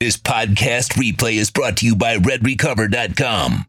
This 0.00 0.16
podcast 0.16 0.94
replay 0.94 1.34
is 1.34 1.50
brought 1.50 1.76
to 1.76 1.84
you 1.86 1.94
by 1.94 2.16
RedRecover.com. 2.16 3.66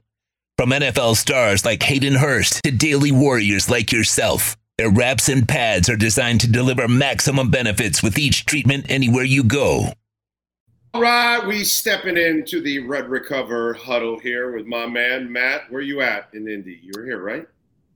From 0.58 0.70
NFL 0.70 1.18
stars 1.18 1.66
like 1.66 1.84
Hayden 1.84 2.16
Hurst 2.16 2.64
to 2.64 2.72
daily 2.72 3.12
warriors 3.12 3.70
like 3.70 3.92
yourself, 3.92 4.56
their 4.78 4.90
wraps 4.90 5.28
and 5.28 5.46
pads 5.46 5.90
are 5.90 5.98
designed 5.98 6.40
to 6.40 6.50
deliver 6.50 6.88
maximum 6.88 7.52
benefits 7.52 8.02
with 8.02 8.18
each 8.18 8.46
treatment 8.46 8.86
anywhere 8.88 9.26
you 9.26 9.44
go. 9.44 9.92
All 10.94 11.02
right, 11.02 11.46
we 11.46 11.66
stepping 11.66 12.16
into 12.16 12.62
the 12.62 12.80
Red 12.80 13.10
Recover 13.10 13.74
huddle 13.74 14.18
here 14.18 14.56
with 14.56 14.66
my 14.66 14.86
man 14.86 15.30
Matt. 15.30 15.70
Where 15.70 15.82
you 15.82 16.00
at 16.00 16.30
in 16.34 16.48
Indy? 16.48 16.80
You're 16.82 17.04
here, 17.04 17.22
right? 17.22 17.46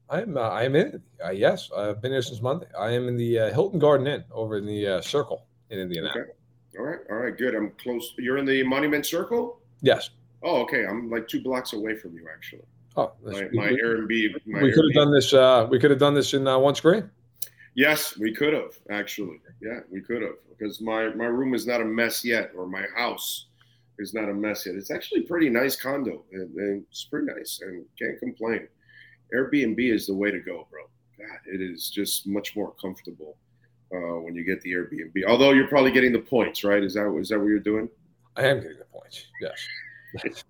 I'm 0.09 0.35
uh, 0.35 0.49
I'm 0.49 0.75
in. 0.75 1.01
Uh, 1.25 1.31
yes, 1.31 1.69
I've 1.73 2.01
been 2.01 2.11
here 2.11 2.21
since 2.21 2.41
Monday. 2.41 2.67
I 2.77 2.89
am 2.91 3.07
in 3.07 3.15
the 3.15 3.39
uh, 3.39 3.53
Hilton 3.53 3.79
Garden 3.79 4.07
Inn 4.07 4.25
over 4.29 4.57
in 4.57 4.65
the 4.65 4.85
uh, 4.85 5.01
Circle 5.01 5.45
in 5.69 5.79
Indianapolis. 5.79 6.25
Okay. 6.25 6.37
All 6.77 6.85
right, 6.85 6.99
all 7.09 7.17
right, 7.17 7.37
good. 7.37 7.55
I'm 7.55 7.71
close. 7.71 8.13
You're 8.17 8.37
in 8.37 8.45
the 8.45 8.63
Monument 8.63 9.05
Circle. 9.05 9.59
Yes. 9.81 10.09
Oh, 10.43 10.61
okay. 10.61 10.85
I'm 10.85 11.09
like 11.09 11.27
two 11.27 11.41
blocks 11.41 11.73
away 11.73 11.95
from 11.95 12.13
you, 12.13 12.27
actually. 12.31 12.63
Oh, 12.97 13.11
My, 13.23 13.49
we, 13.51 13.81
Airbnb. 13.81 14.45
My 14.45 14.61
we 14.61 14.71
could 14.71 14.85
have 14.85 14.93
done 14.93 15.11
this. 15.13 15.33
Uh, 15.33 15.67
we 15.69 15.79
could 15.79 15.91
have 15.91 15.99
done 15.99 16.13
this 16.13 16.33
in 16.33 16.47
uh, 16.47 16.57
one 16.57 16.75
screen. 16.75 17.09
Yes, 17.75 18.17
we 18.17 18.33
could 18.33 18.53
have 18.53 18.77
actually. 18.89 19.41
Yeah, 19.61 19.79
we 19.91 20.01
could 20.01 20.21
have 20.21 20.35
because 20.49 20.79
my 20.79 21.09
my 21.09 21.25
room 21.25 21.53
is 21.53 21.67
not 21.67 21.81
a 21.81 21.85
mess 21.85 22.23
yet, 22.23 22.51
or 22.55 22.67
my 22.67 22.85
house 22.95 23.47
is 23.99 24.13
not 24.13 24.29
a 24.29 24.33
mess 24.33 24.65
yet. 24.65 24.75
It's 24.75 24.91
actually 24.91 25.21
a 25.21 25.27
pretty 25.27 25.49
nice 25.49 25.75
condo, 25.75 26.23
and, 26.31 26.55
and 26.55 26.85
it's 26.89 27.03
pretty 27.03 27.27
nice, 27.27 27.59
and 27.61 27.85
can't 27.99 28.19
complain. 28.19 28.67
Airbnb 29.33 29.79
is 29.79 30.07
the 30.07 30.15
way 30.15 30.31
to 30.31 30.39
go, 30.39 30.67
bro. 30.71 30.83
God, 31.17 31.39
it 31.45 31.61
is 31.61 31.89
just 31.89 32.27
much 32.27 32.55
more 32.55 32.73
comfortable 32.81 33.37
uh, 33.93 34.19
when 34.19 34.35
you 34.35 34.43
get 34.43 34.61
the 34.61 34.73
Airbnb. 34.73 35.25
Although 35.27 35.51
you're 35.51 35.67
probably 35.67 35.91
getting 35.91 36.13
the 36.13 36.19
points, 36.19 36.63
right? 36.63 36.83
Is 36.83 36.93
that 36.95 37.13
is 37.19 37.29
that 37.29 37.39
what 37.39 37.47
you're 37.47 37.59
doing? 37.59 37.89
I 38.35 38.47
am 38.47 38.61
getting 38.61 38.77
the 38.77 38.85
points. 38.85 39.25
Yes. 39.41 39.67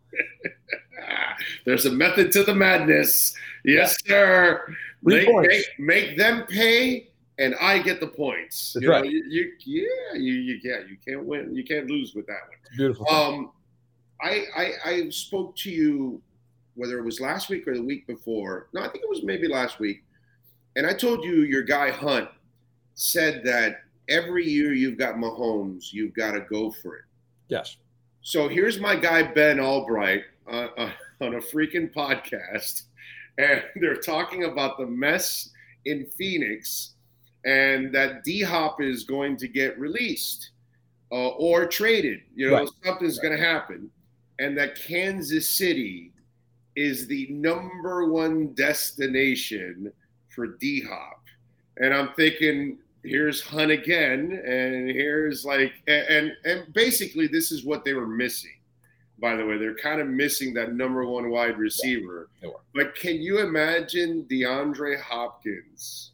There's 1.66 1.86
a 1.86 1.92
method 1.92 2.32
to 2.34 2.44
the 2.44 2.55
madness. 2.55 3.36
Yes, 3.64 3.96
sir. 4.05 4.66
Make, 5.04 5.27
make, 5.27 5.66
make 5.77 6.18
them 6.18 6.46
pay, 6.48 7.10
and 7.38 7.55
I 7.62 7.80
get 7.80 8.00
the 8.00 8.08
points. 8.08 8.74
That's 8.74 8.84
you 8.84 8.90
know, 8.90 9.02
right. 9.02 9.10
you, 9.10 9.24
you, 9.27 9.54
yeah, 9.66 10.20
you, 10.20 10.34
you, 10.34 10.60
yeah, 10.64 10.80
you 10.88 10.98
can't 11.05 11.26
win. 11.26 11.55
You 11.55 11.64
can't 11.64 11.88
lose 11.88 12.16
with 12.16 12.26
that 12.27 12.42
one. 12.48 12.58
It's 12.66 12.77
beautiful. 12.77 13.10
Um, 13.10 13.52
I, 14.22 14.46
I, 14.55 14.72
I 14.86 15.10
spoke 15.10 15.55
to 15.58 15.70
you, 15.70 16.22
whether 16.76 16.98
it 16.98 17.04
was 17.04 17.20
last 17.20 17.49
week 17.49 17.68
or 17.68 17.76
the 17.76 17.84
week 17.84 18.08
before. 18.08 18.70
No, 18.74 18.82
I 18.82 18.88
think 18.88 19.04
it 19.04 19.10
was 19.10 19.24
maybe 19.24 19.48
last 19.48 19.80
week. 19.80 20.04
And 20.76 20.86
I 20.86 20.94
told 20.94 21.24
you 21.24 21.44
your 21.44 21.64
guy 21.64 21.92
Hunt 21.92 22.30
said 22.96 23.41
that 23.46 23.82
every 24.10 24.46
year 24.48 24.74
you've 24.74 24.98
got 24.98 25.15
Mahomes, 25.15 25.91
you've 25.93 26.13
got 26.13 26.32
to 26.32 26.41
go 26.41 26.71
for 26.71 26.96
it. 26.98 27.04
yes. 27.48 27.77
So 28.21 28.48
here's 28.48 28.79
my 28.79 28.96
guy 28.96 29.21
Ben 29.21 29.57
Allbright 29.57 30.24
uh, 30.52 30.68
uh, 30.77 30.91
on 31.21 31.35
a 31.35 31.40
freaking 31.40 31.93
podcast, 31.93 32.84
and 33.37 33.63
they're 33.76 33.98
talking 34.02 34.46
about 34.46 34.79
the 34.79 34.85
mess 34.87 35.52
in 35.85 36.07
Phoenix, 36.18 36.93
and 37.46 37.93
that 37.93 38.24
D 38.24 38.41
Hop 38.41 38.82
is 38.82 39.04
going 39.04 39.37
to 39.37 39.48
get 39.48 39.77
released 39.80 40.49
uh, 41.12 41.27
or 41.37 41.68
traded. 41.68 42.21
You 42.35 42.49
know, 42.49 42.57
Right. 42.62 42.70
something's 42.84 43.20
going 43.20 43.37
to 43.37 43.43
happen, 43.43 43.91
and 44.40 44.57
that 44.57 44.76
Kansas 44.76 45.48
City 45.48 46.12
is 46.76 47.05
the 47.07 47.27
number 47.30 48.09
one 48.09 48.54
destination 48.55 49.91
for 50.30 50.48
D 50.48 50.82
Hop, 50.90 51.21
and 51.77 51.93
I'm 51.93 52.09
thinking. 52.15 52.80
Here's 53.06 53.42
Hunt 53.42 53.72
again, 53.72 54.42
and 54.46 54.90
here's 54.90 55.46
like, 55.46 55.74
and, 55.88 56.32
and 56.44 56.74
basically 56.74 57.28
this 57.28 57.52
is 57.52 57.64
what 57.64 57.86
they 57.86 57.94
were 57.94 58.08
missing. 58.08 58.52
By 59.20 59.36
the 59.36 59.46
way, 59.46 59.58
they're 59.58 59.76
kind 59.76 60.02
of 60.02 60.08
missing 60.08 60.54
that 60.56 60.74
number 60.74 61.06
one 61.06 61.30
wide 61.30 61.58
receiver. 61.58 62.30
were. 62.42 62.60
But 62.74 62.96
can 62.96 63.22
you 63.22 63.40
imagine 63.40 64.26
DeAndre 64.30 65.00
Hopkins, 65.00 66.12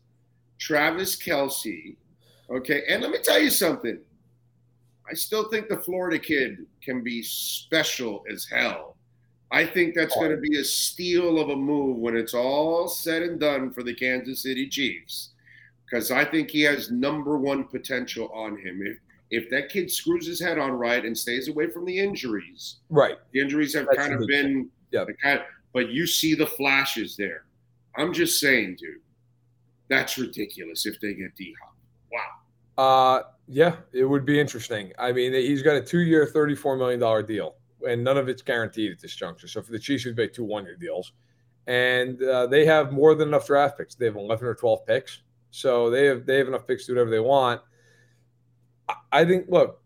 Travis 0.60 1.16
Kelce? 1.16 1.96
Okay, 2.50 2.84
and 2.90 3.02
let 3.02 3.12
me 3.12 3.18
tell 3.24 3.40
you 3.40 3.50
something. 3.50 4.00
I 5.10 5.14
still 5.14 5.50
think 5.50 5.68
the 5.68 5.78
Florida 5.78 6.20
kid 6.20 6.66
can 6.84 7.02
be 7.04 7.24
special 7.24 8.24
as 8.32 8.46
hell. 8.46 8.98
I 9.52 9.66
think 9.66 9.96
that's 9.96 10.16
going 10.16 10.32
to 10.32 10.38
be 10.38 10.58
a 10.60 10.64
steal 10.64 11.40
of 11.40 11.50
a 11.50 11.56
move 11.56 11.98
when 11.98 12.16
it's 12.16 12.34
all 12.34 12.88
said 12.88 13.24
and 13.24 13.40
done 13.40 13.72
for 13.72 13.84
the 13.84 13.94
Kansas 13.94 14.44
City 14.44 14.70
Chiefs 14.70 15.31
because 15.92 16.12
I 16.12 16.24
think 16.26 16.50
he 16.50 16.62
has 16.62 16.90
number 16.92 17.38
one 17.38 17.66
potential 17.66 18.30
on 18.34 18.58
him. 18.58 18.82
If 18.84 18.98
if 19.30 19.50
that 19.50 19.70
kid 19.70 19.90
screws 19.90 20.28
his 20.28 20.42
head 20.42 20.60
on 20.60 20.72
right 20.72 21.06
and 21.06 21.18
stays 21.18 21.48
away 21.48 21.70
from 21.70 21.86
the 21.86 21.98
injuries, 21.98 22.78
Right. 22.90 23.18
the 23.32 23.40
injuries 23.40 23.74
have 23.76 23.86
That's 23.86 23.98
kind 23.98 24.14
of 24.14 24.28
been 24.28 24.70
Yeah. 24.92 25.06
the 25.06 25.14
kind 25.14 25.42
but 25.74 25.90
you 25.90 26.06
see 26.06 26.36
the 26.36 26.46
flashes 26.46 27.16
there. 27.16 27.46
I'm 27.96 28.12
just 28.12 28.42
saying, 28.42 28.76
dude, 28.78 29.00
that's 29.88 30.18
ridiculous 30.18 30.86
if 30.86 31.00
they 31.00 31.14
get 31.14 31.34
D 31.36 31.56
Hop. 31.62 31.76
Wow. 32.12 32.28
Uh, 32.78 33.24
yeah, 33.48 33.78
it 33.94 34.04
would 34.04 34.26
be 34.26 34.38
interesting. 34.40 34.92
I 34.98 35.14
mean, 35.14 35.32
he's 35.34 35.62
got 35.62 35.76
a 35.78 35.82
two-year, 35.82 36.26
thirty-four 36.26 36.76
million 36.76 37.00
dollar 37.00 37.24
deal, 37.24 37.56
and 37.88 38.04
none 38.04 38.18
of 38.18 38.28
it's 38.28 38.42
guaranteed 38.42 38.92
at 38.92 39.00
this 39.00 39.16
juncture. 39.16 39.48
So 39.48 39.62
for 39.62 39.72
the 39.72 39.80
Chiefs, 39.80 40.04
would 40.06 40.16
be 40.16 40.28
two 40.28 40.44
one-year 40.44 40.76
deals, 40.76 41.14
and 41.68 42.22
uh, 42.22 42.48
they 42.48 42.66
have 42.66 42.92
more 42.92 43.16
than 43.16 43.30
enough 43.30 43.48
draft 43.48 43.78
picks. 43.78 43.96
They 43.96 44.06
have 44.06 44.18
eleven 44.18 44.46
or 44.46 44.56
twelve 44.56 44.86
picks, 44.86 45.22
so 45.52 45.90
they 45.90 46.06
have 46.06 46.26
they 46.26 46.38
have 46.38 46.48
enough 46.48 46.66
picks 46.66 46.86
to 46.86 46.92
do 46.92 46.96
whatever 46.96 47.12
they 47.12 47.20
want. 47.20 47.62
I, 49.12 49.26
think. 49.26 49.46
Look, 49.50 49.82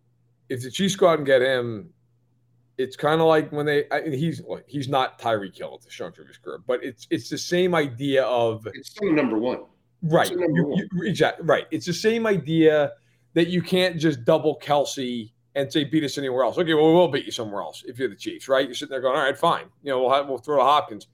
if 0.50 0.62
the 0.62 0.72
Chiefs 0.72 0.96
go 0.96 1.08
out 1.08 1.18
and 1.20 1.26
get 1.28 1.42
him, 1.42 1.90
it's 2.78 2.96
kind 2.96 3.22
of 3.22 3.28
like 3.28 3.52
when 3.52 3.66
they. 3.66 3.90
I, 3.92 4.02
he's 4.10 4.42
look, 4.48 4.64
he's 4.68 4.88
not 4.88 5.20
Tyreek 5.20 5.58
Hill 5.58 5.74
at 5.76 5.82
the 5.82 5.90
juncture 5.90 6.22
of 6.24 6.28
his 6.28 6.38
career, 6.38 6.60
but 6.66 6.84
it's 6.84 7.08
it's 7.10 7.30
the 7.30 7.38
same 7.38 7.76
idea 7.76 8.24
of 8.24 8.68
It's 8.74 8.90
still 8.92 9.12
number 9.14 9.38
one. 9.38 9.60
Right. 10.02 10.30
It's 10.32 10.40
number 10.40 10.58
You- 10.58 10.66
one. 10.68 10.78
you- 10.94 11.04
exactly. 11.04 11.46
Right. 11.46 11.66
It's 11.72 11.86
the 11.86 11.94
same 11.94 12.26
idea 12.28 12.94
that 13.34 13.48
you 13.48 13.62
can't 13.62 13.98
just 13.98 14.24
double 14.24 14.58
Kelce 14.60 15.32
and 15.56 15.72
say 15.72 15.84
beat 15.84 16.04
us 16.04 16.18
anywhere 16.18 16.44
else. 16.44 16.58
Okay, 16.58 16.74
well, 16.74 16.94
we'll 16.94 17.08
beat 17.08 17.26
you 17.26 17.32
somewhere 17.32 17.62
else 17.62 17.84
if 17.88 17.98
you're 17.98 18.10
the 18.10 18.16
Chiefs, 18.16 18.48
right? 18.50 18.66
You're 18.66 18.76
sitting 18.76 18.92
there 18.92 19.02
going, 19.02 19.16
all 19.18 19.24
right, 19.24 19.38
fine. 19.38 19.66
You 19.84 19.92
know, 19.92 20.02
we'll 20.02 20.14
have, 20.14 20.28
we'll 20.28 20.38
throw 20.38 20.58
to 20.58 20.64
Hopkins. 20.64 21.08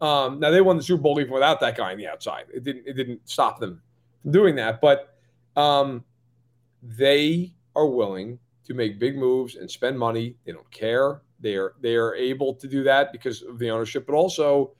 Um, 0.00 0.38
now 0.38 0.50
they 0.50 0.60
won 0.60 0.76
the 0.76 0.82
Super 0.82 1.02
Bowl 1.02 1.18
even 1.20 1.32
without 1.32 1.58
that 1.60 1.76
guy 1.76 1.90
on 1.90 1.98
the 1.98 2.06
outside. 2.06 2.44
It 2.54 2.62
didn't 2.62 2.86
it 2.86 2.92
didn't 2.94 3.28
stop 3.28 3.58
them 3.58 3.82
doing 4.30 4.54
that, 4.56 4.80
but 4.80 5.14
um, 5.56 6.04
they 6.82 7.54
are 7.74 7.86
willing 7.86 8.38
to 8.64 8.74
make 8.74 8.98
big 8.98 9.16
moves 9.16 9.56
and 9.56 9.70
spend 9.70 9.98
money. 9.98 10.36
They 10.44 10.52
don't 10.52 10.70
care. 10.70 11.22
They 11.40 11.54
are 11.56 11.74
they 11.80 11.94
are 11.96 12.14
able 12.14 12.54
to 12.54 12.66
do 12.68 12.82
that 12.84 13.12
because 13.12 13.42
of 13.42 13.58
the 13.58 13.70
ownership, 13.70 14.06
but 14.06 14.14
also 14.14 14.72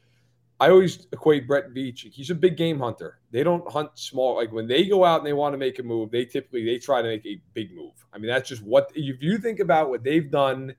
I 0.61 0.71
always 0.71 1.07
equate 1.13 1.47
Brett 1.47 1.71
Veach. 1.73 2.13
He's 2.13 2.31
a 2.31 2.35
big 2.35 2.57
game 2.57 2.81
hunter. 2.81 3.21
They 3.31 3.45
don't 3.45 3.71
hunt 3.71 3.91
small. 3.95 4.37
Like 4.37 4.51
when 4.53 4.67
they 4.67 4.87
go 4.87 5.05
out 5.05 5.19
and 5.21 5.27
they 5.27 5.33
want 5.33 5.53
to 5.55 5.59
make 5.59 5.79
a 5.79 5.83
move, 5.85 6.11
they 6.11 6.25
typically 6.25 6.65
they 6.65 6.79
try 6.79 7.01
to 7.01 7.09
make 7.09 7.25
a 7.27 7.41
big 7.55 7.73
move. 7.75 7.93
I 8.13 8.19
mean, 8.19 8.29
that's 8.29 8.49
just 8.49 8.63
what 8.63 8.91
if 8.95 9.23
you 9.23 9.39
think 9.39 9.61
about 9.61 9.89
what 9.89 10.03
they've 10.03 10.31
done 10.31 10.75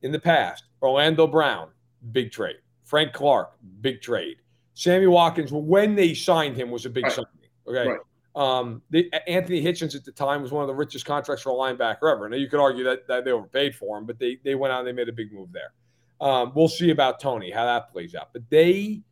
in 0.00 0.12
the 0.12 0.18
past. 0.18 0.64
Orlando 0.80 1.26
Brown, 1.26 1.68
big 2.12 2.32
trade. 2.32 2.56
Frank 2.84 3.12
Clark, 3.12 3.52
big 3.80 4.00
trade. 4.00 4.38
Sammy 4.74 5.06
Watkins, 5.06 5.52
when 5.52 5.94
they 5.94 6.14
signed 6.14 6.56
him, 6.56 6.70
was 6.70 6.86
a 6.86 6.90
big 6.90 7.04
Right. 7.04 7.12
signing. 7.12 7.28
Okay. 7.66 7.88
Right. 7.88 7.98
Um, 8.34 8.82
they, 8.90 9.10
Anthony 9.26 9.62
Hitchens 9.62 9.94
at 9.94 10.04
the 10.04 10.12
time 10.12 10.40
was 10.40 10.52
one 10.52 10.62
of 10.62 10.68
the 10.68 10.74
richest 10.74 11.04
contracts 11.04 11.42
for 11.42 11.50
a 11.50 11.54
linebacker 11.54 12.10
ever. 12.10 12.28
Now 12.28 12.36
you 12.36 12.48
could 12.48 12.60
argue 12.60 12.84
that, 12.84 13.06
that 13.06 13.24
they 13.24 13.30
overpaid 13.30 13.74
for 13.74 13.98
him, 13.98 14.06
but 14.06 14.18
they 14.18 14.38
they 14.42 14.54
went 14.54 14.72
out 14.72 14.80
and 14.80 14.88
they 14.88 14.92
made 14.92 15.08
a 15.08 15.12
big 15.12 15.32
move 15.32 15.52
there. 15.52 15.72
Um, 16.20 16.52
we'll 16.54 16.68
see 16.68 16.90
about 16.90 17.20
Toney 17.20 17.50
how 17.50 17.66
that 17.66 17.90
plays 17.90 18.14
out. 18.14 18.32
But 18.32 18.48
they 18.48 19.02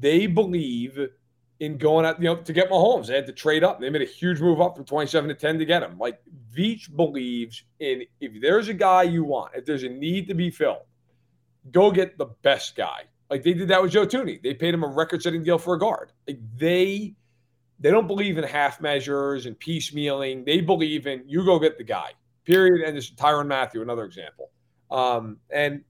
they 0.00 0.26
believe 0.26 0.98
in 1.60 1.78
going 1.78 2.04
out, 2.06 2.20
you 2.20 2.24
know, 2.24 2.36
to 2.36 2.52
get 2.52 2.70
Mahomes. 2.70 3.06
They 3.06 3.14
had 3.14 3.26
to 3.26 3.32
trade 3.32 3.64
up. 3.64 3.80
They 3.80 3.90
made 3.90 4.02
a 4.02 4.06
huge 4.06 4.40
move 4.40 4.60
up 4.60 4.76
from 4.76 4.84
27 4.84 5.28
to 5.28 5.34
10 5.34 5.58
to 5.58 5.64
get 5.64 5.82
him. 5.82 5.98
Like 5.98 6.20
Veach 6.56 6.94
believes 6.94 7.64
in 7.80 8.04
if 8.20 8.40
there's 8.40 8.68
a 8.68 8.74
guy 8.74 9.02
you 9.02 9.24
want, 9.24 9.52
if 9.54 9.64
there's 9.64 9.82
a 9.82 9.88
need 9.88 10.28
to 10.28 10.34
be 10.34 10.50
filled, 10.50 10.84
go 11.70 11.90
get 11.90 12.18
the 12.18 12.26
best 12.42 12.76
guy. 12.76 13.02
Like 13.30 13.42
they 13.42 13.54
did 13.54 13.68
that 13.68 13.82
with 13.82 13.92
Joe 13.92 14.06
Thuney. 14.06 14.42
They 14.42 14.54
paid 14.54 14.74
him 14.74 14.84
a 14.84 14.88
record-setting 14.88 15.42
deal 15.42 15.58
for 15.58 15.74
a 15.74 15.78
guard. 15.78 16.12
Like 16.26 16.38
they 16.56 17.14
they 17.80 17.90
don't 17.90 18.06
believe 18.06 18.38
in 18.38 18.44
half 18.44 18.80
measures 18.80 19.46
and 19.46 19.58
piecemealing. 19.58 20.44
They 20.44 20.60
believe 20.60 21.06
in 21.06 21.22
you 21.26 21.44
go 21.44 21.58
get 21.58 21.76
the 21.78 21.84
guy. 21.84 22.12
Period. 22.44 22.86
And 22.86 22.96
this 22.96 23.10
Tyrann 23.10 23.46
Mathieu, 23.46 23.82
another 23.82 24.04
example. 24.04 24.50
Um, 24.90 25.38
and 25.50 25.82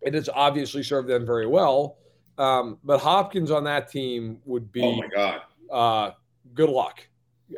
it 0.00 0.14
has 0.14 0.28
obviously 0.32 0.82
served 0.82 1.08
them 1.08 1.26
very 1.26 1.46
well. 1.46 1.98
Um, 2.38 2.78
but 2.84 2.98
Hopkins 3.00 3.50
on 3.50 3.64
that 3.64 3.90
team 3.90 4.40
would 4.46 4.72
be 4.72 4.82
Oh 4.82 4.96
my 4.96 5.06
God. 5.08 5.40
uh, 5.70 6.10
good 6.54 6.70
luck. 6.70 7.06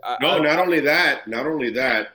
I- 0.03 0.17
No, 0.21 0.31
I- 0.31 0.39
not 0.41 0.59
only 0.59 0.81
that, 0.81 1.29
not 1.29 1.47
only 1.47 1.71
that, 1.71 2.09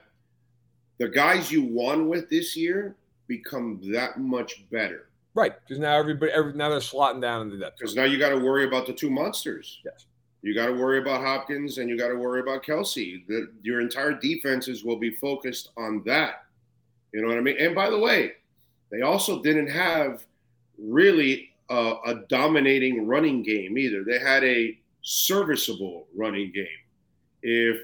the 0.98 1.08
guys 1.08 1.50
you 1.52 1.64
won 1.64 2.10
with 2.10 2.30
this 2.30 2.58
year 2.58 2.98
become 3.28 3.80
that 3.94 4.20
much 4.20 4.70
better. 4.70 5.06
right, 5.36 5.54
because 5.62 5.80
now 5.80 5.96
everybody, 5.98 6.32
every, 6.34 6.52
now 6.54 6.68
they're 6.68 6.80
slotting 6.80 7.22
down 7.22 7.42
in 7.44 7.50
the 7.50 7.58
depth. 7.58 7.78
Because 7.80 7.96
now 7.96 8.04
you 8.04 8.18
got 8.18 8.30
to 8.30 8.40
worry 8.40 8.66
about 8.68 8.86
the 8.86 8.92
two 8.92 9.10
monsters. 9.10 9.80
Yes. 9.86 10.08
You 10.42 10.56
got 10.56 10.68
to 10.68 10.74
worry 10.74 11.00
about 11.00 11.22
Hopkins 11.22 11.78
and 11.80 11.90
you 11.90 11.98
got 11.98 12.10
to 12.10 12.16
worry 12.16 12.40
about 12.40 12.64
Kelce. 12.64 13.26
The, 13.28 13.52
your 13.62 13.82
entire 13.82 14.14
defenses 14.14 14.84
will 14.84 14.98
be 14.98 15.12
focused 15.12 15.72
on 15.78 16.02
that. 16.06 16.46
You 17.14 17.22
know 17.22 17.28
what 17.28 17.38
I 17.38 17.42
mean? 17.42 17.58
And 17.60 17.76
by 17.76 17.90
the 17.90 18.00
way, 18.00 18.34
they 18.92 19.02
also 19.02 19.42
didn't 19.42 19.68
have 19.68 20.26
really 20.78 21.50
a, 21.70 21.96
a 22.06 22.16
dominating 22.30 23.06
running 23.06 23.44
game 23.44 23.78
either. 23.78 24.04
They 24.04 24.20
had 24.20 24.44
a 24.44 24.78
serviceable 25.02 26.08
running 26.16 26.52
game. 26.52 26.66
If 27.42 27.78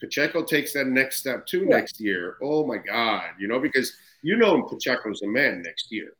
Pacheco 0.00 0.44
takes 0.44 0.72
that 0.74 0.86
next 0.86 1.16
step 1.16 1.46
too 1.46 1.66
yeah. 1.68 1.76
next 1.76 2.00
year, 2.00 2.36
oh 2.42 2.66
my 2.66 2.78
God, 2.78 3.30
you 3.38 3.48
know, 3.48 3.58
because 3.58 3.96
you 4.22 4.36
know 4.36 4.62
Pacheco's 4.62 5.22
a 5.22 5.26
man 5.26 5.62
next 5.62 5.90
year. 5.90 6.12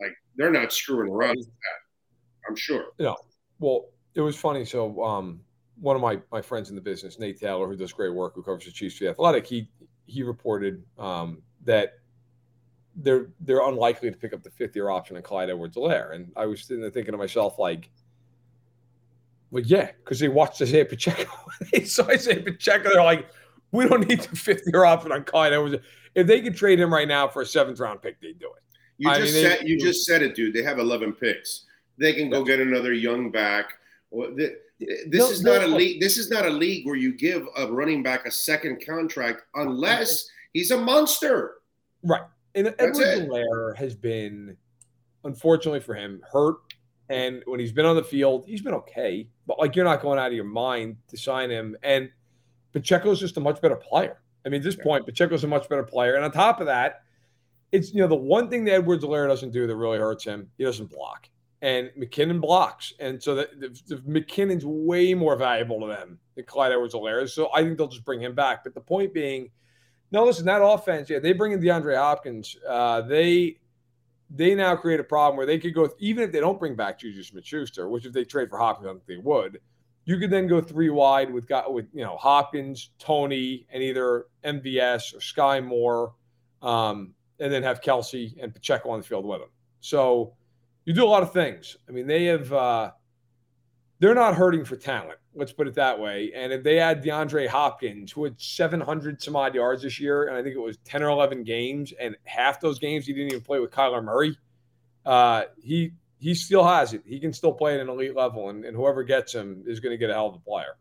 Like 0.00 0.12
they're 0.36 0.50
not 0.50 0.72
screwing 0.72 1.10
around 1.10 1.36
with 1.36 1.46
that. 1.46 2.48
I'm 2.48 2.56
sure. 2.56 2.86
Yeah. 2.98 3.14
Well, 3.58 3.86
it 4.18 4.22
was 4.22 4.36
funny. 4.36 4.64
So 4.64 5.02
um, 5.02 5.40
one 5.80 5.94
of 5.94 6.02
my 6.02 6.18
my 6.32 6.42
friends 6.42 6.70
in 6.70 6.74
the 6.74 6.82
business, 6.82 7.18
Nate 7.20 7.38
Taylor, 7.38 7.68
who 7.68 7.76
does 7.76 7.92
great 7.92 8.12
work, 8.12 8.34
who 8.34 8.42
covers 8.42 8.64
the 8.64 8.72
Chiefs 8.72 8.98
for 8.98 9.04
the 9.04 9.10
Athletic, 9.10 9.46
he 9.46 9.70
he 10.06 10.24
reported 10.24 10.82
um, 10.98 11.40
that 11.64 12.00
they're 12.96 13.28
they're 13.40 13.66
unlikely 13.66 14.10
to 14.10 14.16
pick 14.16 14.32
up 14.32 14.42
the 14.42 14.50
fifth 14.50 14.74
year 14.74 14.90
option 14.90 15.16
on 15.16 15.22
Clyde 15.22 15.50
Edwards-Helaire. 15.50 16.14
And 16.14 16.32
I 16.36 16.46
was 16.46 16.64
sitting 16.64 16.82
there 16.82 16.90
thinking 16.90 17.12
to 17.12 17.18
myself, 17.18 17.60
like, 17.60 17.90
well, 19.52 19.62
yeah, 19.64 19.92
because 20.02 20.18
they 20.18 20.26
watched 20.26 20.60
Isaiah 20.60 20.84
Pacheco. 20.84 21.30
they 21.72 21.84
saw 21.84 22.08
Isaiah 22.08 22.42
Pacheco. 22.42 22.90
They're 22.92 23.04
like, 23.04 23.28
we 23.70 23.86
don't 23.86 24.08
need 24.08 24.20
the 24.22 24.34
fifth 24.34 24.62
year 24.66 24.84
option 24.84 25.12
on 25.12 25.22
Clyde 25.22 25.52
Edwards. 25.52 25.76
If 26.16 26.26
they 26.26 26.40
could 26.40 26.56
trade 26.56 26.80
him 26.80 26.92
right 26.92 27.06
now 27.06 27.28
for 27.28 27.42
a 27.42 27.46
seventh 27.46 27.78
round 27.78 28.02
pick, 28.02 28.20
they'd 28.20 28.38
do 28.40 28.46
it. 28.46 28.62
You 28.96 29.10
I 29.10 29.18
just 29.20 29.34
mean, 29.34 29.44
said 29.44 29.60
they, 29.60 29.68
you 29.68 29.78
just 29.78 30.04
said 30.04 30.22
it, 30.22 30.34
dude. 30.34 30.52
They 30.52 30.64
have 30.64 30.80
11 30.80 31.12
picks. 31.12 31.66
They 31.98 32.12
can 32.12 32.30
go 32.30 32.42
get 32.42 32.58
another 32.58 32.92
young 32.92 33.30
back. 33.30 33.74
Eh, 34.12 34.48
this 34.78 35.20
no, 35.20 35.30
is 35.30 35.42
not 35.42 35.60
no, 35.62 35.66
a 35.66 35.70
league. 35.76 36.00
This 36.00 36.16
is 36.16 36.30
not 36.30 36.46
a 36.46 36.50
league 36.50 36.86
where 36.86 36.96
you 36.96 37.12
give 37.12 37.46
a 37.56 37.66
running 37.66 38.02
back 38.02 38.26
a 38.26 38.30
second 38.30 38.84
contract 38.84 39.42
unless 39.54 40.28
he's 40.52 40.70
a 40.70 40.78
monster. 40.78 41.56
Right. 42.02 42.22
And 42.54 42.68
Helaire 42.68 43.76
has 43.76 43.94
been, 43.94 44.56
unfortunately 45.24 45.80
for 45.80 45.94
him, 45.94 46.22
hurt. 46.32 46.56
And 47.10 47.42
when 47.46 47.58
he's 47.60 47.72
been 47.72 47.86
on 47.86 47.96
the 47.96 48.04
field, 48.04 48.44
he's 48.46 48.62
been 48.62 48.74
okay. 48.74 49.28
But 49.46 49.58
like 49.58 49.74
you're 49.74 49.84
not 49.84 50.02
going 50.02 50.18
out 50.18 50.28
of 50.28 50.34
your 50.34 50.44
mind 50.44 50.96
to 51.08 51.16
sign 51.16 51.50
him. 51.50 51.76
And 51.82 52.10
Pacheco's 52.72 53.20
just 53.20 53.36
a 53.36 53.40
much 53.40 53.60
better 53.60 53.76
player. 53.76 54.20
I 54.44 54.48
mean, 54.48 54.60
at 54.60 54.64
this 54.64 54.76
yeah. 54.76 54.84
point, 54.84 55.06
Pacheco's 55.06 55.44
a 55.44 55.48
much 55.48 55.68
better 55.68 55.82
player. 55.82 56.14
And 56.14 56.24
on 56.24 56.30
top 56.32 56.60
of 56.60 56.66
that, 56.66 57.02
it's 57.72 57.92
you 57.92 58.00
know 58.00 58.08
the 58.08 58.14
one 58.14 58.48
thing 58.48 58.64
that 58.64 58.72
Edwards 58.72 59.04
Helaire 59.04 59.28
doesn't 59.28 59.50
do 59.50 59.66
that 59.66 59.76
really 59.76 59.98
hurts 59.98 60.24
him. 60.24 60.50
He 60.56 60.64
doesn't 60.64 60.90
block, 60.90 61.28
and 61.60 61.90
McKinnon 61.98 62.40
blocks, 62.40 62.92
and 63.00 63.22
so 63.22 63.34
that 63.34 63.60
the, 63.60 63.68
the 63.86 63.96
McKinnon's 64.02 64.64
way 64.64 65.14
more 65.14 65.36
valuable 65.36 65.80
to 65.80 65.86
them 65.86 66.18
than 66.36 66.44
Clyde 66.44 66.72
Edwards 66.72 66.94
Helaire. 66.94 67.28
So 67.28 67.50
I 67.52 67.62
think 67.62 67.78
they'll 67.78 67.88
just 67.88 68.04
bring 68.04 68.20
him 68.20 68.34
back. 68.34 68.62
But 68.64 68.74
the 68.74 68.80
point 68.80 69.12
being 69.12 69.50
no, 70.10 70.24
listen, 70.24 70.46
that 70.46 70.62
offense, 70.62 71.10
yeah, 71.10 71.18
they 71.18 71.32
bring 71.32 71.52
in 71.52 71.60
DeAndre 71.60 71.96
Hopkins. 71.96 72.56
Uh, 72.66 73.02
they 73.02 73.58
they 74.30 74.54
now 74.54 74.76
create 74.76 75.00
a 75.00 75.04
problem 75.04 75.36
where 75.36 75.46
they 75.46 75.58
could 75.58 75.74
go 75.74 75.88
even 75.98 76.22
if 76.22 76.32
they 76.32 76.40
don't 76.40 76.58
bring 76.58 76.76
back 76.76 76.98
Juju 76.98 77.22
Smith-Schuster, 77.22 77.88
which 77.88 78.04
if 78.06 78.12
they 78.12 78.24
trade 78.24 78.50
for 78.50 78.58
Hopkins, 78.58 78.88
I 78.88 78.92
think 78.92 79.06
they 79.06 79.16
would. 79.16 79.60
You 80.04 80.18
could 80.18 80.30
then 80.30 80.46
go 80.46 80.60
three 80.60 80.90
wide 80.90 81.32
with 81.32 81.46
got 81.46 81.72
with 81.72 81.86
you 81.92 82.04
know 82.04 82.16
Hopkins, 82.16 82.90
Toney, 82.98 83.66
and 83.70 83.82
either 83.82 84.26
MVS 84.44 85.14
or 85.14 85.18
Skyy 85.18 85.64
Moore, 85.64 86.14
um, 86.62 87.14
and 87.38 87.52
then 87.52 87.62
have 87.62 87.82
Kelce 87.82 88.34
and 88.42 88.54
Pacheco 88.54 88.90
on 88.90 89.00
the 89.00 89.06
field 89.06 89.26
with 89.26 89.40
them. 89.40 89.50
So 89.80 90.34
you 90.88 90.94
do 90.94 91.04
a 91.04 91.06
lot 91.06 91.22
of 91.22 91.34
things. 91.34 91.76
I 91.86 91.92
mean, 91.92 92.06
they 92.06 92.24
have 92.24 92.50
uh, 92.50 92.92
they're 93.98 94.14
not 94.14 94.34
hurting 94.34 94.64
for 94.64 94.74
talent. 94.74 95.18
Let's 95.34 95.52
put 95.52 95.68
it 95.68 95.74
that 95.74 96.00
way. 96.00 96.32
And 96.34 96.50
if 96.50 96.62
they 96.62 96.78
add 96.78 97.04
DeAndre 97.04 97.46
Hopkins, 97.46 98.10
who 98.10 98.24
had 98.24 98.40
700 98.40 99.20
some 99.22 99.36
odd 99.36 99.54
yards 99.54 99.82
this 99.82 100.00
year, 100.00 100.28
and 100.28 100.36
I 100.36 100.42
think 100.42 100.56
it 100.56 100.60
was 100.60 100.78
10 100.86 101.02
or 101.02 101.10
11 101.10 101.44
games, 101.44 101.92
and 102.00 102.16
half 102.24 102.58
those 102.58 102.78
games 102.78 103.04
he 103.04 103.12
didn't 103.12 103.32
even 103.32 103.42
play 103.42 103.60
with 103.60 103.70
Kyler 103.70 104.02
Murray, 104.02 104.38
uh, 105.04 105.42
he 105.62 105.92
he 106.18 106.34
still 106.34 106.64
has 106.64 106.94
it. 106.94 107.02
He 107.04 107.20
can 107.20 107.34
still 107.34 107.52
play 107.52 107.74
at 107.74 107.80
an 107.80 107.90
elite 107.90 108.16
level, 108.16 108.48
and, 108.48 108.64
and 108.64 108.74
whoever 108.74 109.04
gets 109.04 109.34
him 109.34 109.64
is 109.66 109.80
going 109.80 109.92
to 109.92 109.98
get 109.98 110.08
a 110.08 110.14
hell 110.14 110.28
of 110.28 110.36
a 110.36 110.38
player. 110.38 110.78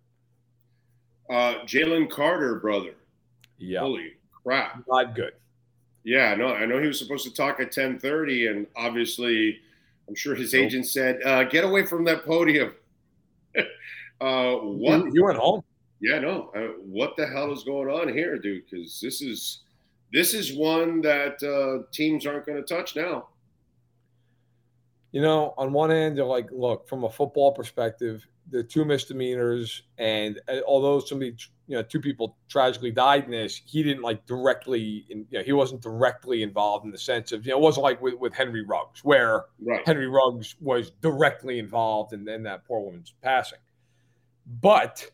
Uh, 1.30 1.66
Jalen 1.66 2.10
Carter, 2.10 2.56
brother. 2.62 2.96
Yeah. 3.58 3.82
Holy 3.82 4.14
crap. 4.42 4.86
Not 4.88 5.16
good. 5.16 5.34
Yeah, 6.06 6.34
no, 6.36 6.54
I 6.54 6.66
know 6.66 6.80
he 6.80 6.88
was 6.88 6.98
supposed 6.98 7.26
to 7.26 7.34
talk 7.34 7.60
at 7.60 7.74
10:30, 7.74 8.52
and 8.52 8.68
obviously, 8.78 9.60
I'm 10.08 10.16
sure 10.16 10.36
his 10.36 10.54
agent 10.54 10.88
said, 10.88 11.22
uh, 11.24 11.44
"Get 11.44 11.64
away 11.64 11.86
from 11.86 12.04
that 12.06 12.26
podium." 12.26 12.74
Uh, 14.20 14.56
what 14.56 15.06
you, 15.06 15.12
you 15.14 15.26
went 15.26 15.38
home? 15.38 15.64
Yeah, 16.00 16.18
no. 16.18 16.50
Uh, 16.56 16.74
what 16.82 17.16
the 17.18 17.28
hell 17.28 17.54
is 17.54 17.64
going 17.64 17.88
on 17.88 18.12
here, 18.12 18.40
dude? 18.40 18.64
Because 18.68 19.00
this 19.00 19.22
is 19.22 19.62
this 20.12 20.34
is 20.34 20.58
one 20.58 21.02
that 21.02 21.42
uh, 21.44 21.86
teams 21.92 22.26
aren't 22.26 22.48
going 22.48 22.58
to 22.58 22.76
touch 22.76 22.96
now. 22.96 23.28
You 25.12 25.22
know, 25.22 25.54
on 25.58 25.72
one 25.74 25.92
end, 25.92 26.18
they're 26.18 26.26
like, 26.26 26.50
look, 26.52 26.88
from 26.88 27.04
a 27.04 27.10
football 27.10 27.52
perspective, 27.52 28.28
the 28.50 28.64
two 28.64 28.86
misdemeanors, 28.86 29.84
and 29.98 30.40
uh, 30.48 30.60
although 30.68 31.00
somebody, 31.00 31.36
you 31.68 31.76
know, 31.76 31.84
two 31.84 32.00
people 32.00 32.38
tragically 32.50 32.92
died 32.92 33.26
in 33.26 33.32
this, 33.32 33.62
he 33.66 33.84
didn't 33.84 34.04
like 34.04 34.26
directly, 34.26 35.06
in, 35.10 35.26
you 35.30 35.40
know, 35.40 35.44
he 35.44 35.54
wasn't 35.54 35.82
directly 35.82 36.44
involved 36.44 36.86
in 36.86 36.92
the 36.92 36.98
sense 36.98 37.32
of, 37.32 37.46
you 37.46 37.52
know, 37.52 37.58
it 37.58 37.62
wasn't 37.62 37.84
like 37.84 38.02
with, 38.02 38.16
with 38.16 38.34
Henry 38.34 38.64
Ruggs, 38.64 39.04
where 39.04 39.46
right. 39.62 39.86
Henry 39.86 40.08
Ruggs 40.08 40.56
was 40.62 40.92
directly 41.02 41.60
involved 41.60 42.14
in, 42.14 42.28
in 42.28 42.44
that 42.44 42.66
poor 42.66 42.80
woman's 42.80 43.14
passing. 43.22 43.60
But 44.62 45.10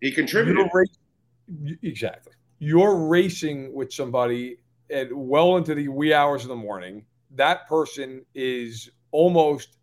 he 0.00 0.12
contributed. 0.12 0.68
You're 0.72 1.76
exactly. 1.82 2.32
You're 2.60 2.96
racing 2.96 3.72
with 3.72 3.92
somebody 3.92 4.58
at 4.90 5.12
well 5.12 5.56
into 5.56 5.74
the 5.74 5.88
wee 5.88 6.12
hours 6.12 6.42
of 6.42 6.48
the 6.48 6.56
morning. 6.56 7.04
That 7.32 7.68
person 7.68 8.24
is 8.34 8.90
almost, 9.10 9.78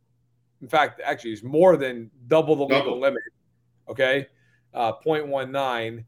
in 0.61 0.67
fact, 0.67 1.01
actually, 1.03 1.33
is 1.33 1.43
more 1.43 1.77
than 1.77 2.09
double 2.27 2.55
the 2.55 2.67
double. 2.67 2.85
legal 2.85 2.99
limit. 2.99 3.21
Okay, 3.87 4.27
uh, 4.73 4.93
0.19, 5.05 6.03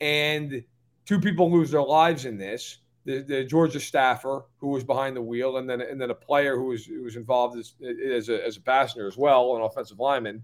and 0.00 0.64
two 1.06 1.20
people 1.20 1.50
lose 1.50 1.70
their 1.70 1.82
lives 1.82 2.24
in 2.24 2.36
this. 2.36 2.78
The, 3.06 3.20
the, 3.20 3.44
Georgia 3.44 3.80
staffer 3.80 4.46
who 4.58 4.68
was 4.68 4.82
behind 4.82 5.14
the 5.14 5.22
wheel, 5.22 5.58
and 5.58 5.68
then 5.68 5.82
and 5.82 6.00
then 6.00 6.10
a 6.10 6.14
player 6.14 6.56
who 6.56 6.66
was 6.66 6.86
who 6.86 7.02
was 7.02 7.16
involved 7.16 7.58
as 7.58 7.74
as 7.82 8.30
a, 8.30 8.46
as 8.46 8.56
a 8.56 8.62
passenger 8.62 9.06
as 9.06 9.16
well, 9.16 9.56
an 9.56 9.62
offensive 9.62 9.98
lineman. 9.98 10.42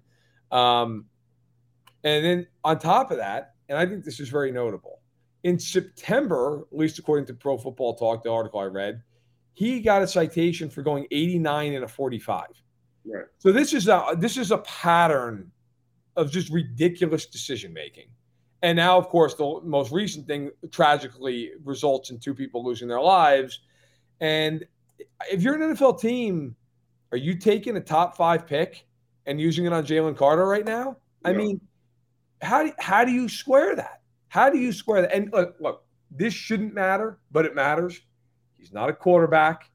Um, 0.50 1.06
and 2.04 2.24
then 2.24 2.46
on 2.64 2.78
top 2.78 3.10
of 3.10 3.18
that, 3.18 3.54
and 3.68 3.78
I 3.78 3.86
think 3.86 4.04
this 4.04 4.20
is 4.20 4.28
very 4.28 4.52
notable, 4.52 5.00
in 5.42 5.58
September, 5.58 6.66
at 6.70 6.78
least 6.78 6.98
according 6.98 7.26
to 7.26 7.34
Pro 7.34 7.56
Football 7.56 7.94
Talk, 7.94 8.22
the 8.24 8.30
article 8.30 8.60
I 8.60 8.64
read, 8.64 9.02
he 9.54 9.80
got 9.80 10.02
a 10.02 10.06
citation 10.06 10.70
for 10.70 10.82
going 10.82 11.06
89 11.10 11.74
and 11.74 11.84
a 11.84 11.88
45. 11.88 12.46
Right. 13.04 13.24
So 13.38 13.52
this 13.52 13.72
is 13.72 13.88
a 13.88 14.14
this 14.18 14.36
is 14.36 14.50
a 14.50 14.58
pattern 14.58 15.50
of 16.16 16.30
just 16.30 16.50
ridiculous 16.50 17.26
decision 17.26 17.72
making. 17.72 18.08
And 18.62 18.76
now, 18.76 18.98
of 18.98 19.08
course, 19.08 19.34
the 19.34 19.60
most 19.64 19.90
recent 19.90 20.26
thing 20.26 20.50
tragically 20.70 21.52
results 21.64 22.10
in 22.10 22.18
two 22.18 22.34
people 22.34 22.62
losing 22.62 22.88
their 22.88 23.00
lives. 23.00 23.60
And 24.20 24.66
if 25.30 25.42
you're 25.42 25.54
an 25.54 25.74
NFL 25.74 25.98
team, 25.98 26.54
are 27.10 27.16
you 27.18 27.36
taking 27.36 27.76
a 27.76 27.80
top 27.80 28.16
five 28.16 28.46
pick 28.46 28.86
and 29.24 29.40
using 29.40 29.64
it 29.64 29.72
on 29.72 29.84
Jalen 29.86 30.16
Carter 30.16 30.46
right 30.46 30.64
now? 30.64 30.96
I 31.24 31.32
mean, 31.32 31.60
how 32.42 32.64
do 32.64 32.72
how 32.78 33.04
do 33.04 33.12
you 33.12 33.28
square 33.28 33.76
that? 33.76 34.02
How 34.28 34.50
do 34.50 34.58
you 34.58 34.72
square 34.72 35.02
that? 35.02 35.12
And 35.12 35.32
look, 35.32 35.56
look, 35.60 35.84
this 36.10 36.34
shouldn't 36.34 36.74
matter, 36.74 37.18
but 37.30 37.44
it 37.44 37.54
matters. 37.54 38.00
He's 38.60 38.72
not 38.72 38.90
a 38.90 38.92
quarterback. 38.92 39.70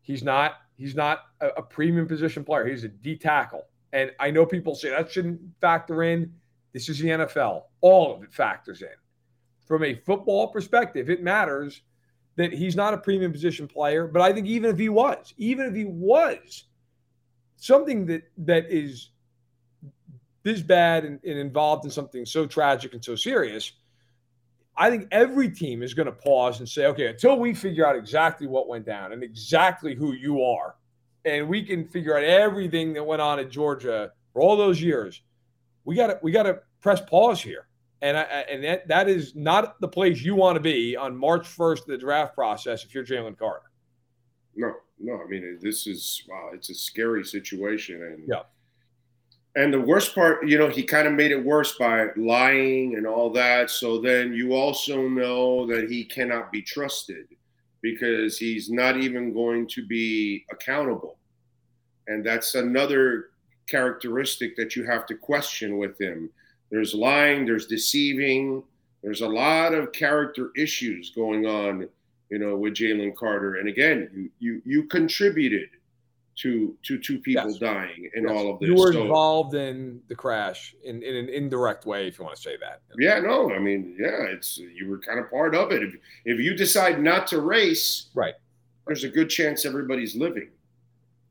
He's 0.00 0.22
not 0.22 0.54
he's 0.76 0.94
not 0.94 1.24
a, 1.40 1.48
a 1.48 1.62
premium 1.62 2.06
position 2.06 2.44
player. 2.44 2.66
He's 2.66 2.84
a 2.84 2.88
D 2.88 3.16
tackle. 3.16 3.64
And 3.92 4.12
I 4.18 4.30
know 4.30 4.46
people 4.46 4.74
say 4.74 4.90
that 4.90 5.10
shouldn't 5.10 5.40
factor 5.60 6.02
in. 6.04 6.32
This 6.72 6.88
is 6.88 6.98
the 6.98 7.08
NFL. 7.08 7.64
All 7.80 8.14
of 8.14 8.22
it 8.22 8.32
factors 8.32 8.82
in. 8.82 8.88
From 9.66 9.84
a 9.84 9.94
football 9.94 10.48
perspective, 10.48 11.10
it 11.10 11.22
matters 11.22 11.82
that 12.36 12.52
he's 12.52 12.76
not 12.76 12.94
a 12.94 12.98
premium 12.98 13.32
position 13.32 13.68
player. 13.68 14.06
But 14.06 14.22
I 14.22 14.32
think 14.32 14.46
even 14.46 14.70
if 14.70 14.78
he 14.78 14.88
was, 14.88 15.34
even 15.36 15.66
if 15.66 15.74
he 15.74 15.84
was, 15.84 16.64
something 17.56 18.06
that 18.06 18.22
that 18.38 18.66
is 18.70 19.10
this 20.42 20.60
bad 20.60 21.04
and, 21.04 21.18
and 21.24 21.38
involved 21.38 21.84
in 21.84 21.90
something 21.90 22.26
so 22.26 22.46
tragic 22.46 22.92
and 22.92 23.04
so 23.04 23.16
serious, 23.16 23.72
I 24.76 24.90
think 24.90 25.08
every 25.10 25.50
team 25.50 25.82
is 25.82 25.94
going 25.94 26.06
to 26.06 26.12
pause 26.12 26.58
and 26.58 26.68
say, 26.68 26.86
okay, 26.86 27.06
until 27.06 27.38
we 27.38 27.54
figure 27.54 27.86
out 27.86 27.96
exactly 27.96 28.46
what 28.46 28.68
went 28.68 28.84
down 28.84 29.12
and 29.12 29.22
exactly 29.22 29.94
who 29.94 30.12
you 30.12 30.42
are, 30.42 30.74
and 31.24 31.48
we 31.48 31.62
can 31.62 31.86
figure 31.88 32.16
out 32.16 32.24
everything 32.24 32.92
that 32.94 33.04
went 33.04 33.22
on 33.22 33.38
at 33.38 33.50
Georgia 33.50 34.10
for 34.32 34.42
all 34.42 34.56
those 34.56 34.80
years, 34.80 35.22
we 35.84 35.94
got 35.94 36.08
to 36.08 36.18
we 36.22 36.32
got 36.32 36.42
to 36.44 36.60
press 36.80 37.00
pause 37.00 37.40
here. 37.40 37.68
And 38.02 38.18
I, 38.18 38.22
and 38.22 38.62
that, 38.64 38.88
that 38.88 39.08
is 39.08 39.34
not 39.34 39.80
the 39.80 39.88
place 39.88 40.20
you 40.20 40.34
want 40.34 40.56
to 40.56 40.60
be 40.60 40.94
on 40.94 41.16
March 41.16 41.46
1st, 41.46 41.86
the 41.86 41.96
draft 41.96 42.34
process, 42.34 42.84
if 42.84 42.94
you're 42.94 43.04
Jalen 43.04 43.38
Carter. 43.38 43.70
No, 44.54 44.74
no. 45.00 45.14
I 45.14 45.26
mean, 45.26 45.58
this 45.62 45.86
is 45.86 46.22
wow. 46.28 46.50
It's 46.52 46.68
a 46.68 46.74
scary 46.74 47.24
situation, 47.24 48.02
and 48.02 48.24
yeah. 48.28 48.42
And 49.56 49.72
the 49.72 49.80
worst 49.80 50.14
part, 50.14 50.46
you 50.46 50.58
know, 50.58 50.68
he 50.68 50.82
kind 50.82 51.06
of 51.06 51.14
made 51.14 51.30
it 51.30 51.44
worse 51.44 51.78
by 51.78 52.08
lying 52.16 52.96
and 52.96 53.06
all 53.06 53.30
that. 53.30 53.70
So 53.70 54.00
then 54.00 54.32
you 54.32 54.52
also 54.52 55.08
know 55.08 55.64
that 55.66 55.88
he 55.88 56.04
cannot 56.04 56.50
be 56.50 56.60
trusted 56.60 57.26
because 57.80 58.36
he's 58.36 58.68
not 58.68 58.96
even 58.96 59.32
going 59.32 59.68
to 59.68 59.86
be 59.86 60.44
accountable. 60.50 61.18
And 62.08 62.24
that's 62.26 62.56
another 62.56 63.26
characteristic 63.68 64.56
that 64.56 64.74
you 64.74 64.84
have 64.84 65.06
to 65.06 65.14
question 65.14 65.78
with 65.78 66.00
him. 66.00 66.30
There's 66.70 66.94
lying, 66.94 67.46
there's 67.46 67.66
deceiving, 67.66 68.62
there's 69.02 69.20
a 69.20 69.28
lot 69.28 69.74
of 69.74 69.92
character 69.92 70.50
issues 70.56 71.10
going 71.10 71.46
on, 71.46 71.88
you 72.30 72.38
know, 72.38 72.56
with 72.56 72.74
Jalen 72.74 73.14
Carter. 73.14 73.56
And 73.56 73.68
again, 73.68 74.10
you 74.12 74.30
you, 74.40 74.62
you 74.64 74.82
contributed 74.84 75.68
to 76.36 76.76
to 76.82 76.98
two 76.98 77.18
people 77.18 77.50
yes. 77.50 77.58
dying 77.58 78.10
in 78.14 78.24
yes. 78.24 78.32
all 78.32 78.50
of 78.52 78.60
this. 78.60 78.68
You 78.68 78.74
were 78.74 78.92
so, 78.92 79.02
involved 79.02 79.54
in 79.54 80.00
the 80.08 80.14
crash 80.14 80.74
in, 80.84 81.02
in 81.02 81.16
an 81.16 81.28
indirect 81.28 81.86
way, 81.86 82.08
if 82.08 82.18
you 82.18 82.24
want 82.24 82.36
to 82.36 82.42
say 82.42 82.56
that. 82.60 82.80
Yeah, 82.98 83.20
no, 83.20 83.52
I 83.52 83.58
mean, 83.58 83.96
yeah, 83.98 84.24
it's 84.24 84.58
you 84.58 84.88
were 84.88 84.98
kind 84.98 85.18
of 85.18 85.30
part 85.30 85.54
of 85.54 85.72
it. 85.72 85.82
If 85.82 85.94
if 86.24 86.40
you 86.40 86.54
decide 86.54 87.00
not 87.00 87.26
to 87.28 87.40
race, 87.40 88.06
right, 88.14 88.34
there's 88.86 89.04
a 89.04 89.08
good 89.08 89.30
chance 89.30 89.64
everybody's 89.64 90.16
living. 90.16 90.50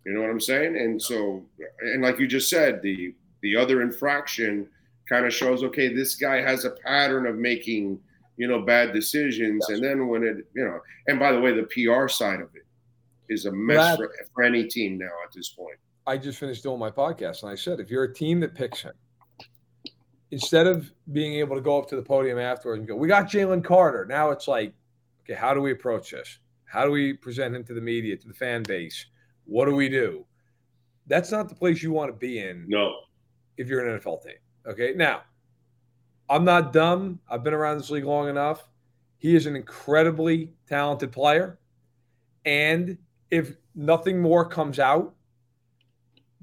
You 0.06 0.14
know 0.14 0.22
what 0.22 0.30
I'm 0.30 0.42
saying? 0.42 0.76
And 0.78 1.02
so, 1.02 1.44
and 1.82 2.02
like 2.02 2.20
you 2.20 2.28
just 2.28 2.50
said, 2.50 2.82
the 2.82 3.14
the 3.42 3.56
other 3.56 3.82
infraction 3.82 4.68
kind 5.10 5.26
of 5.26 5.34
shows, 5.34 5.64
okay, 5.64 5.94
this 5.94 6.16
guy 6.16 6.42
has 6.42 6.64
a 6.64 6.72
pattern 6.72 7.28
of 7.28 7.36
making, 7.36 8.00
you 8.38 8.48
know, 8.48 8.62
bad 8.62 8.94
decisions, 8.94 9.66
yes. 9.68 9.78
and 9.78 9.86
then 9.86 10.08
when 10.08 10.24
it, 10.24 10.38
you 10.54 10.64
know, 10.64 10.80
and 11.08 11.20
by 11.20 11.34
the 11.34 11.40
way, 11.40 11.54
the 11.54 11.64
PR 11.64 12.08
side 12.08 12.40
of 12.40 12.56
it 12.56 12.63
is 13.30 13.46
a 13.46 13.52
mess 13.52 13.98
for, 13.98 14.12
for 14.34 14.44
any 14.44 14.66
team 14.66 14.98
now 14.98 15.12
at 15.26 15.32
this 15.34 15.50
point. 15.50 15.78
I 16.06 16.18
just 16.18 16.40
finished 16.40 16.64
doing 16.64 16.80
my 16.80 16.92
podcast 16.92 17.44
and 17.44 17.52
I 17.52 17.56
said, 17.56 17.80
if 17.80 17.90
you're 17.90 18.04
a 18.04 18.14
team 18.14 18.40
that 18.42 18.56
picks 18.56 18.82
him, 18.82 18.94
instead 20.32 20.68
of 20.68 20.92
being 21.12 21.36
able 21.36 21.56
to 21.56 21.62
go 21.62 21.78
up 21.78 21.88
to 21.90 21.96
the 21.96 22.02
podium 22.02 22.40
afterwards 22.40 22.80
and 22.80 22.88
go, 22.88 22.96
we 22.96 23.08
got 23.08 23.30
Jalen 23.30 23.64
Carter. 23.64 24.06
Now 24.06 24.32
it's 24.32 24.48
like, 24.48 24.74
okay, 25.24 25.40
how 25.40 25.54
do 25.54 25.62
we 25.62 25.72
approach 25.72 26.12
this? 26.12 26.40
How 26.66 26.84
do 26.84 26.92
we 26.92 27.14
present 27.14 27.56
him 27.56 27.64
to 27.66 27.74
the 27.74 27.82
media, 27.82 28.18
to 28.18 28.28
the 28.28 28.34
fan 28.34 28.64
base? 28.64 29.06
What 29.46 29.66
do 29.66 29.76
we 29.76 29.90
do? 29.90 30.26
That's 31.08 31.32
not 31.32 31.50
the 31.50 31.56
place 31.56 31.84
you 31.84 31.92
want 31.92 32.10
to 32.10 32.18
be 32.18 32.40
in. 32.40 32.66
No. 32.68 32.96
If 33.58 33.68
you're 33.68 33.88
an 33.88 34.00
NFL 34.00 34.24
team. 34.24 34.34
Okay. 34.66 34.94
Now, 34.96 35.22
I'm 36.30 36.44
not 36.44 36.74
dumb. 36.74 37.20
I've 37.30 37.44
been 37.44 37.54
around 37.54 37.78
this 37.78 37.92
league 37.92 38.06
long 38.06 38.28
enough. 38.28 38.68
He 39.18 39.36
is 39.36 39.46
an 39.46 39.56
incredibly 39.56 40.52
talented 40.68 41.12
player. 41.12 41.60
And 42.46 42.98
if 43.32 43.56
nothing 43.76 44.22
more 44.22 44.48
comes 44.48 44.80
out, 44.80 45.16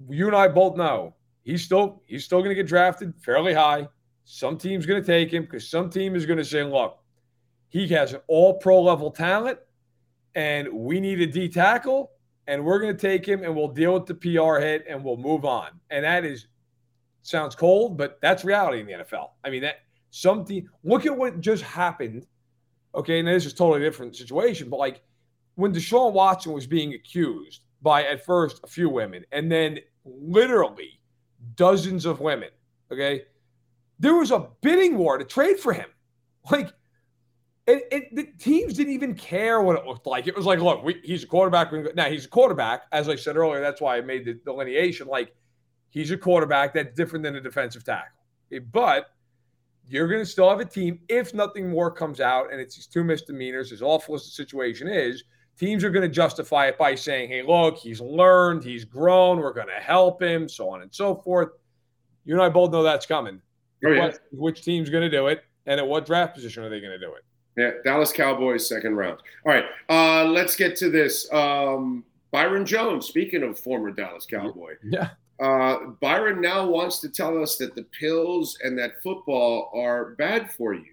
you 0.08 0.26
and 0.26 0.36
I 0.36 0.48
both 0.48 0.76
know 0.76 1.14
he's 1.42 1.62
still 1.64 2.02
he's 2.06 2.24
still 2.24 2.38
going 2.38 2.50
to 2.50 2.54
get 2.54 2.66
drafted 2.66 3.14
fairly 3.22 3.52
high. 3.52 3.88
Some 4.24 4.56
team's 4.56 4.86
going 4.86 5.02
to 5.02 5.06
take 5.06 5.32
him 5.32 5.42
because 5.42 5.68
some 5.68 5.90
team 5.90 6.14
is 6.14 6.26
going 6.26 6.38
to 6.38 6.44
say, 6.44 6.62
"Look, 6.62 6.98
he 7.68 7.88
has 7.88 8.12
an 8.12 8.20
all 8.28 8.54
pro 8.58 8.80
level 8.80 9.10
talent, 9.10 9.58
and 10.34 10.68
we 10.72 11.00
need 11.00 11.20
a 11.20 11.26
D 11.26 11.48
tackle, 11.48 12.12
and 12.46 12.64
we're 12.64 12.78
going 12.78 12.96
to 12.96 13.00
take 13.00 13.26
him, 13.26 13.42
and 13.42 13.54
we'll 13.54 13.68
deal 13.68 13.94
with 13.94 14.06
the 14.06 14.14
PR 14.14 14.60
hit, 14.60 14.84
and 14.88 15.04
we'll 15.04 15.16
move 15.16 15.44
on." 15.44 15.68
And 15.90 16.04
that 16.04 16.24
is 16.24 16.46
sounds 17.22 17.54
cold, 17.54 17.98
but 17.98 18.18
that's 18.22 18.44
reality 18.44 18.80
in 18.80 18.86
the 18.86 19.04
NFL. 19.04 19.30
I 19.44 19.50
mean 19.50 19.62
that 19.62 19.76
some 20.10 20.44
team. 20.44 20.68
Look 20.84 21.06
at 21.06 21.16
what 21.16 21.40
just 21.40 21.62
happened. 21.62 22.26
Okay, 22.94 23.20
and 23.20 23.28
this 23.28 23.46
is 23.46 23.54
totally 23.54 23.80
different 23.80 24.16
situation, 24.16 24.68
but 24.68 24.78
like 24.78 25.02
when 25.60 25.72
Deshaun 25.72 26.12
Watson 26.12 26.52
was 26.52 26.66
being 26.66 26.94
accused 26.94 27.62
by 27.82 28.04
at 28.04 28.24
first 28.24 28.60
a 28.64 28.66
few 28.66 28.88
women 28.88 29.24
and 29.32 29.50
then 29.50 29.78
literally 30.04 31.00
dozens 31.54 32.06
of 32.06 32.20
women, 32.20 32.48
okay, 32.90 33.22
there 33.98 34.14
was 34.14 34.30
a 34.30 34.48
bidding 34.62 34.96
war 34.96 35.18
to 35.18 35.24
trade 35.24 35.58
for 35.58 35.72
him. 35.72 35.88
Like, 36.50 36.72
it, 37.66 37.86
it, 37.92 38.16
the 38.16 38.24
teams 38.38 38.74
didn't 38.74 38.94
even 38.94 39.14
care 39.14 39.60
what 39.60 39.78
it 39.78 39.86
looked 39.86 40.06
like. 40.06 40.26
It 40.26 40.34
was 40.34 40.46
like, 40.46 40.58
look, 40.58 40.82
we, 40.82 41.00
he's 41.04 41.22
a 41.22 41.26
quarterback. 41.26 41.70
Now 41.94 42.08
he's 42.08 42.24
a 42.24 42.28
quarterback, 42.28 42.84
as 42.92 43.08
I 43.08 43.16
said 43.16 43.36
earlier. 43.36 43.60
That's 43.60 43.80
why 43.80 43.98
I 43.98 44.00
made 44.00 44.24
the 44.24 44.34
delineation. 44.34 45.06
Like, 45.06 45.34
he's 45.90 46.10
a 46.10 46.16
quarterback. 46.16 46.72
That's 46.72 46.96
different 46.96 47.22
than 47.22 47.36
a 47.36 47.40
defensive 47.40 47.84
tackle. 47.84 48.16
But 48.72 49.06
you're 49.86 50.08
going 50.08 50.22
to 50.22 50.26
still 50.26 50.48
have 50.48 50.60
a 50.60 50.64
team 50.64 51.00
if 51.08 51.34
nothing 51.34 51.68
more 51.68 51.90
comes 51.90 52.20
out, 52.20 52.50
and 52.50 52.60
it's 52.60 52.76
these 52.76 52.86
two 52.86 53.04
misdemeanors, 53.04 53.70
as 53.70 53.82
awful 53.82 54.14
as 54.14 54.24
the 54.24 54.30
situation 54.30 54.88
is 54.88 55.22
teams 55.60 55.84
are 55.84 55.90
going 55.90 56.08
to 56.08 56.12
justify 56.12 56.68
it 56.68 56.78
by 56.78 56.94
saying, 56.94 57.28
hey, 57.28 57.42
look, 57.42 57.76
he's 57.76 58.00
learned, 58.00 58.64
he's 58.64 58.86
grown, 58.86 59.38
we're 59.38 59.52
going 59.52 59.68
to 59.68 59.74
help 59.74 60.22
him, 60.22 60.48
so 60.48 60.70
on 60.70 60.80
and 60.80 60.92
so 60.92 61.14
forth. 61.14 61.50
You 62.24 62.32
and 62.34 62.42
I 62.42 62.48
both 62.48 62.72
know 62.72 62.82
that's 62.82 63.04
coming. 63.04 63.42
Oh, 63.84 63.90
yeah. 63.90 64.12
which 64.32 64.62
team's 64.62 64.88
going 64.88 65.02
to 65.02 65.10
do 65.10 65.26
it, 65.26 65.44
and 65.66 65.78
at 65.78 65.86
what 65.86 66.06
draft 66.06 66.34
position 66.34 66.64
are 66.64 66.70
they 66.70 66.80
going 66.80 66.98
to 66.98 66.98
do 66.98 67.12
it? 67.14 67.24
Yeah, 67.56 67.70
Dallas 67.84 68.10
Cowboys, 68.10 68.66
second 68.66 68.96
round. 68.96 69.18
All 69.44 69.52
right, 69.52 69.64
uh, 69.90 70.24
let's 70.24 70.56
get 70.56 70.76
to 70.76 70.90
this. 70.90 71.30
Um, 71.32 72.04
Byron 72.30 72.64
Jones, 72.64 73.06
speaking 73.06 73.42
of 73.42 73.58
former 73.58 73.90
Dallas 73.90 74.26
Cowboy. 74.26 74.74
Yeah. 74.82 75.10
Uh, 75.40 75.86
Byron 76.00 76.40
now 76.40 76.66
wants 76.66 77.00
to 77.00 77.08
tell 77.08 77.42
us 77.42 77.56
that 77.56 77.74
the 77.74 77.84
pills 77.98 78.58
and 78.62 78.78
that 78.78 79.02
football 79.02 79.70
are 79.74 80.10
bad 80.16 80.50
for 80.52 80.74
you. 80.74 80.92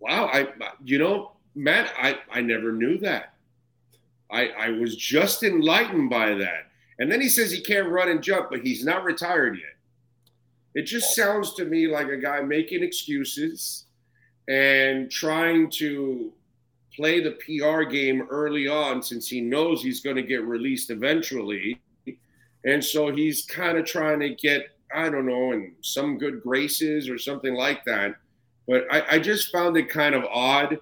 Wow, 0.00 0.26
I 0.32 0.48
you 0.84 0.98
know 0.98 1.32
Matt, 1.54 1.92
I, 1.98 2.18
I 2.30 2.40
never 2.40 2.72
knew 2.72 2.98
that. 2.98 3.34
I, 4.30 4.48
I 4.48 4.70
was 4.70 4.96
just 4.96 5.42
enlightened 5.42 6.08
by 6.08 6.34
that. 6.34 6.68
And 6.98 7.10
then 7.10 7.20
he 7.20 7.28
says 7.28 7.50
he 7.50 7.60
can't 7.60 7.88
run 7.88 8.08
and 8.08 8.22
jump, 8.22 8.50
but 8.50 8.60
he's 8.60 8.84
not 8.84 9.04
retired 9.04 9.58
yet. 9.58 9.74
It 10.74 10.82
just 10.82 11.14
sounds 11.14 11.54
to 11.54 11.64
me 11.64 11.86
like 11.86 12.08
a 12.08 12.16
guy 12.16 12.40
making 12.40 12.82
excuses 12.82 13.84
and 14.48 15.10
trying 15.10 15.70
to 15.70 16.32
play 16.94 17.20
the 17.20 17.32
PR 17.32 17.82
game 17.82 18.26
early 18.30 18.68
on 18.68 19.02
since 19.02 19.28
he 19.28 19.40
knows 19.40 19.82
he's 19.82 20.00
going 20.00 20.16
to 20.16 20.22
get 20.22 20.44
released 20.44 20.90
eventually. 20.90 21.80
And 22.64 22.82
so 22.82 23.14
he's 23.14 23.44
kind 23.44 23.76
of 23.76 23.84
trying 23.84 24.20
to 24.20 24.34
get, 24.34 24.68
I 24.94 25.08
don't 25.08 25.26
know, 25.26 25.52
in 25.52 25.74
some 25.80 26.16
good 26.16 26.42
graces 26.42 27.08
or 27.08 27.18
something 27.18 27.54
like 27.54 27.84
that. 27.84 28.16
But 28.66 28.84
I, 28.90 29.16
I 29.16 29.18
just 29.18 29.50
found 29.50 29.76
it 29.76 29.88
kind 29.88 30.14
of 30.14 30.24
odd 30.24 30.78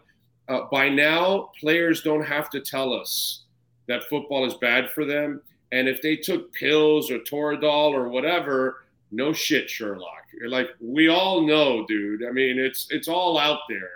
uh, 0.50 0.66
by 0.70 0.88
now, 0.88 1.52
players 1.60 2.02
don't 2.02 2.24
have 2.24 2.50
to 2.50 2.60
tell 2.60 2.92
us 2.92 3.44
that 3.86 4.02
football 4.10 4.44
is 4.44 4.54
bad 4.54 4.90
for 4.90 5.04
them. 5.04 5.40
And 5.70 5.88
if 5.88 6.02
they 6.02 6.16
took 6.16 6.52
pills 6.52 7.10
or 7.10 7.20
Toradol 7.20 7.92
or 7.92 8.08
whatever, 8.08 8.84
no 9.12 9.32
shit, 9.32 9.70
Sherlock. 9.70 10.24
Like 10.46 10.70
we 10.80 11.08
all 11.08 11.46
know, 11.46 11.86
dude. 11.86 12.24
I 12.26 12.32
mean, 12.32 12.58
it's 12.58 12.88
it's 12.90 13.06
all 13.06 13.38
out 13.38 13.60
there. 13.68 13.90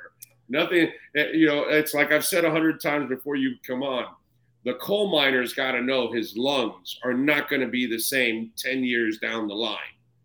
Nothing, 0.49 0.91
eh, 1.17 1.31
you 1.33 1.47
know. 1.47 1.65
It's 1.65 1.95
like 1.95 2.13
I've 2.13 2.25
said 2.25 2.45
a 2.45 2.51
hundred 2.51 2.81
times 2.81 3.09
before 3.09 3.35
you 3.35 3.57
come 3.67 3.83
on. 3.83 4.07
The 4.65 4.75
coal 4.75 5.11
miner's 5.11 5.55
got 5.55 5.73
to 5.73 5.83
know 5.83 6.13
his 6.13 6.37
lungs 6.37 6.99
are 7.03 7.15
not 7.15 7.49
going 7.49 7.63
to 7.63 7.69
be 7.69 7.87
the 7.87 7.99
same 7.99 8.53
ten 8.57 8.85
years 8.85 9.19
down 9.19 9.49
the 9.49 9.55
line. 9.55 9.79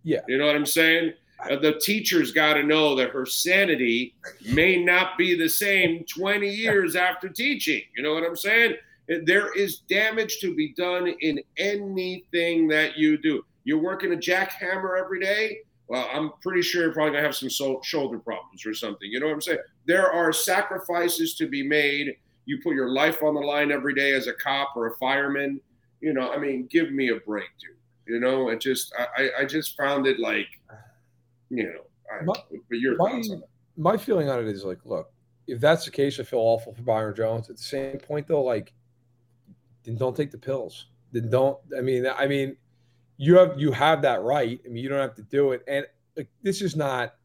Yeah, 0.04 0.22
you 0.28 0.38
know 0.38 0.46
what 0.46 0.56
I'm 0.56 0.66
saying. 0.66 1.14
Uh, 1.50 1.56
the 1.56 1.80
teacher's 1.80 2.32
got 2.32 2.56
to 2.56 2.64
know 2.64 2.96
that 2.96 3.12
her 3.12 3.26
sanity 3.26 4.14
may 4.52 4.84
not 4.84 5.18
be 5.18 5.38
the 5.38 5.48
same 5.48 6.04
20 6.06 6.48
years 6.48 6.96
after 6.96 7.30
teaching. 7.30 7.82
You 7.96 8.04
know 8.04 8.14
what 8.14 8.24
I'm 8.24 8.36
saying? 8.36 8.76
There 9.26 9.52
is 9.56 9.80
damage 9.90 10.40
to 10.40 10.54
be 10.54 10.74
done 10.74 11.08
in 11.22 11.40
anything 11.58 12.68
that 12.68 12.98
you 12.98 13.18
do. 13.18 13.44
You're 13.64 13.82
working 13.82 14.14
a 14.14 14.18
jackhammer 14.18 15.00
every 15.00 15.20
day. 15.20 15.60
Well, 15.88 16.08
I'm 16.14 16.32
pretty 16.42 16.62
sure 16.62 16.84
you're 16.84 16.94
probably 16.94 17.14
gonna 17.14 17.24
have 17.24 17.36
some 17.36 17.50
so- 17.50 17.82
shoulder 17.84 18.20
problems 18.20 18.66
or 18.66 18.74
something. 18.76 19.10
You 19.10 19.20
know 19.20 19.26
what 19.26 19.34
I'm 19.34 19.42
saying? 19.42 19.60
There 19.86 20.12
are 20.12 20.32
sacrifices 20.32 21.36
to 21.36 21.48
be 21.48 21.64
made. 21.64 22.16
You 22.46 22.60
put 22.62 22.76
your 22.76 22.90
life 22.90 23.24
on 23.24 23.34
the 23.34 23.42
line 23.42 23.72
every 23.72 23.96
day 23.96 24.14
as 24.14 24.28
a 24.28 24.34
cop 24.34 24.74
or 24.76 24.88
a 24.88 24.96
fireman. 24.98 25.60
You 26.02 26.14
know, 26.14 26.32
I 26.32 26.38
mean, 26.38 26.68
give 26.70 26.92
me 26.92 27.10
a 27.10 27.16
break, 27.16 27.50
dude. 27.60 27.76
You 28.06 28.20
know, 28.20 28.50
it 28.50 28.60
just 28.60 28.94
I, 28.98 29.30
I 29.40 29.46
just 29.46 29.76
found 29.78 30.06
it 30.06 30.20
like 30.20 30.48
you 31.50 31.64
know, 31.64 31.82
I, 32.12 32.24
my, 32.24 32.34
but 32.52 32.80
your 32.80 32.96
my, 32.98 33.12
thoughts 33.12 33.30
on 33.32 33.40
that. 33.42 33.50
My 33.78 33.98
feeling 33.98 34.30
on 34.30 34.40
it 34.40 34.48
is 34.48 34.64
like, 34.64 34.80
look, 34.86 35.12
if 35.48 35.60
that's 35.60 35.86
the 35.86 35.92
case, 35.92 36.20
I 36.20 36.24
feel 36.24 36.40
awful 36.40 36.74
for 36.74 36.82
Byron 36.82 37.16
Jones. 37.16 37.50
At 37.50 37.58
the 37.58 37.64
same 37.64 37.98
point, 37.98 38.28
though, 38.28 38.44
like, 38.44 38.74
then 39.84 39.96
don't 39.96 40.16
take 40.16 40.32
the 40.32 40.38
pills. 40.38 40.88
Then 41.12 41.30
don't. 41.30 41.58
I 41.78 41.82
mean, 41.82 42.06
I 42.08 42.28
mean, 42.28 42.56
you 43.18 43.38
have 43.38 43.60
you 43.60 43.72
have 43.72 44.02
that 44.04 44.22
right. 44.22 44.60
I 44.64 44.68
mean, 44.70 44.84
you 44.84 44.90
don't 44.90 45.00
have 45.00 45.16
to 45.16 45.24
do 45.24 45.52
it. 45.52 45.64
And 45.68 45.86
like, 46.16 46.30
this 46.44 46.62
is 46.62 46.76
not. 46.76 47.16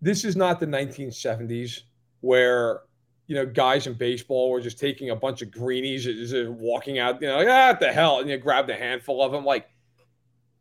This 0.00 0.24
is 0.24 0.36
not 0.36 0.60
the 0.60 0.66
1970s 0.66 1.80
where 2.20 2.82
you 3.26 3.34
know 3.34 3.46
guys 3.46 3.86
in 3.86 3.94
baseball 3.94 4.50
were 4.50 4.60
just 4.60 4.78
taking 4.78 5.10
a 5.10 5.16
bunch 5.16 5.42
of 5.42 5.50
greenies, 5.50 6.04
just 6.04 6.34
walking 6.50 6.98
out. 6.98 7.20
You 7.22 7.28
know, 7.28 7.38
like, 7.38 7.48
ah, 7.48 7.68
what 7.68 7.80
the 7.80 7.92
hell, 7.92 8.20
and 8.20 8.28
you 8.28 8.36
grabbed 8.36 8.70
a 8.70 8.76
handful 8.76 9.22
of 9.22 9.32
them. 9.32 9.44
Like 9.44 9.68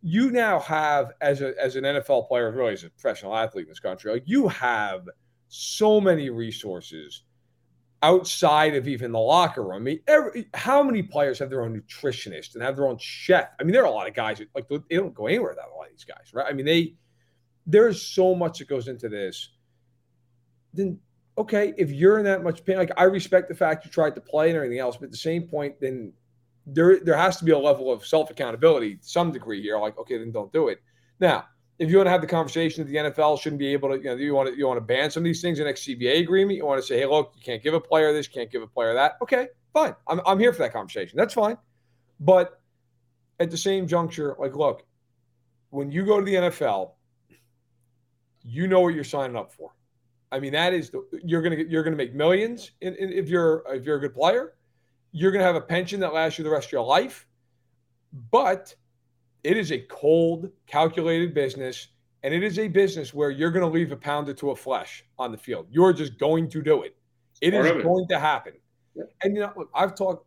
you 0.08 0.32
now 0.32 0.58
have 0.62 1.12
as 1.20 1.42
a 1.42 1.54
as 1.62 1.76
an 1.76 1.84
NFL 1.84 2.30
player, 2.30 2.50
really 2.50 2.72
as 2.72 2.86
a 2.86 2.90
professional 2.90 3.36
athlete 3.36 3.66
in 3.66 3.70
this 3.70 3.82
country, 3.82 4.10
like 4.10 4.24
you 4.26 4.48
have 4.48 5.06
so 5.50 6.00
many 6.00 6.30
resources 6.30 7.24
outside 8.02 8.74
of 8.74 8.88
even 8.88 9.12
the 9.12 9.20
locker 9.20 9.64
room. 9.64 9.76
I 9.76 9.80
mean, 9.80 10.00
every, 10.08 10.48
how 10.54 10.82
many 10.82 11.04
players 11.04 11.40
have 11.40 11.50
their 11.50 11.62
own 11.62 11.78
nutritionist 11.78 12.54
and 12.54 12.64
have 12.64 12.78
their 12.78 12.88
own 12.88 12.98
chef? 13.00 13.50
I 13.60 13.64
mean, 13.64 13.74
there 13.74 13.82
are 13.82 13.88
a 13.88 13.92
lot 13.92 14.08
of 14.08 14.14
guys 14.14 14.38
that, 14.38 14.48
like 14.56 14.70
they 14.70 14.96
don't 14.96 15.14
go 15.14 15.28
anywhere 15.28 15.50
without 15.50 15.72
a 15.74 15.76
lot 15.76 15.88
of 15.88 15.92
these 15.92 16.06
guys, 16.06 16.34
right? 16.34 16.48
I 16.48 16.54
mean, 16.54 16.66
they 16.66 16.96
there's 17.66 18.02
so 18.02 18.34
much 18.34 18.60
that 18.60 18.70
goes 18.70 18.88
into 18.88 19.10
this. 19.10 19.50
Then 20.74 21.00
okay, 21.38 21.74
if 21.78 21.92
you're 21.92 22.18
in 22.18 22.24
that 22.24 22.46
much 22.46 22.64
pain, 22.64 22.78
like 22.78 22.92
I 22.96 23.04
respect 23.04 23.50
the 23.50 23.56
fact 23.56 23.84
you 23.84 23.92
tried 23.92 24.16
to 24.16 24.22
play 24.22 24.48
and 24.48 24.56
everything 24.56 24.80
else, 24.80 24.96
but 24.96 25.06
at 25.08 25.12
the 25.12 25.18
same 25.18 25.50
point, 25.50 25.82
then 25.82 26.14
there 26.68 27.00
there 27.00 27.18
has 27.18 27.38
to 27.38 27.46
be 27.46 27.52
a 27.52 27.58
level 27.58 27.92
of 27.92 28.06
self 28.06 28.30
accountability 28.30 29.00
some 29.02 29.32
degree 29.32 29.62
here. 29.62 29.80
Like, 29.80 29.98
okay, 29.98 30.18
then 30.18 30.32
don't 30.32 30.52
do 30.52 30.68
it. 30.68 30.80
Now, 31.20 31.46
if 31.80 31.90
you 31.90 31.98
want 31.98 32.08
to 32.08 32.12
have 32.12 32.22
the 32.22 32.28
conversation 32.28 32.84
that 32.84 32.92
the 32.92 33.12
NFL 33.12 33.40
shouldn't 33.40 33.60
be 33.60 33.68
able 33.68 33.90
to, 33.90 33.98
you 33.98 34.04
know, 34.04 34.16
you 34.16 34.34
want 34.34 34.50
to 34.50 34.58
you 34.58 34.68
want 34.68 34.78
to 34.78 34.82
ban 34.82 35.10
some 35.10 35.22
of 35.22 35.26
these 35.26 35.42
things 35.42 35.60
in 35.60 35.66
next 35.66 35.88
CBA 35.88 36.22
agreement. 36.22 36.58
You 36.58 36.66
want 36.66 36.82
to 36.82 36.86
say, 36.86 36.98
hey, 36.98 37.06
look, 37.06 37.34
you 37.36 37.42
can't 37.42 37.64
give 37.64 37.74
a 37.74 37.80
player 37.80 38.12
this, 38.12 38.28
you 38.28 38.34
can't 38.34 38.52
give 38.52 38.62
a 38.62 38.68
player 38.68 38.94
that. 38.94 39.18
Okay, 39.22 39.48
fine. 39.74 39.96
I'm 40.08 40.20
I'm 40.26 40.40
here 40.40 40.52
for 40.52 40.60
that 40.60 40.74
conversation. 40.74 41.18
That's 41.18 41.34
fine. 41.34 41.58
But 42.20 42.60
at 43.40 43.52
the 43.52 43.58
same 43.58 43.88
juncture, 43.88 44.36
like, 44.40 44.56
look, 44.56 44.86
when 45.70 45.92
you 45.92 46.06
go 46.06 46.20
to 46.20 46.26
the 46.26 46.34
NFL, 46.36 46.94
you 48.42 48.68
know 48.68 48.82
what 48.82 48.94
you're 48.94 49.04
signing 49.04 49.36
up 49.36 49.54
for. 49.54 49.72
I 50.32 50.40
mean, 50.40 50.54
that 50.54 50.74
is 50.74 50.90
the, 50.90 51.08
you're 51.24 51.42
gonna 51.42 51.56
get 51.56 51.70
you're 51.70 51.84
gonna 51.84 51.96
make 51.96 52.14
millions 52.14 52.72
in, 52.82 52.96
in, 52.96 53.12
if 53.12 53.30
you're 53.30 53.64
if 53.68 53.86
you're 53.86 53.98
a 53.98 54.00
good 54.00 54.14
player. 54.14 54.54
You're 55.18 55.32
gonna 55.32 55.44
have 55.44 55.56
a 55.56 55.62
pension 55.62 56.00
that 56.02 56.14
lasts 56.14 56.38
you 56.38 56.44
the 56.44 56.50
rest 56.50 56.68
of 56.68 56.72
your 56.74 56.86
life, 56.86 57.28
but 58.32 58.76
it 59.44 59.58
is 59.58 59.72
a 59.72 59.80
cold, 59.80 60.50
calculated 60.66 61.34
business, 61.34 61.88
and 62.24 62.34
it 62.34 62.44
is 62.44 62.60
a 62.60 62.68
business 62.68 63.14
where 63.14 63.30
you're 63.30 63.52
going 63.52 63.66
to 63.66 63.72
leave 63.72 63.92
a 63.92 63.96
pounder 63.96 64.34
to 64.34 64.52
a 64.52 64.56
flesh 64.56 65.06
on 65.18 65.32
the 65.32 65.38
field. 65.38 65.68
You're 65.70 65.94
just 65.94 66.18
going 66.18 66.50
to 66.50 66.62
do 66.62 66.84
it. 66.84 66.96
It 67.42 67.54
is 67.54 67.84
going 67.84 68.08
to 68.10 68.20
happen. 68.20 68.54
Yeah. 68.96 69.04
And 69.24 69.36
you 69.36 69.42
know, 69.42 69.54
look, 69.56 69.70
I've 69.74 69.96
talked, 69.96 70.26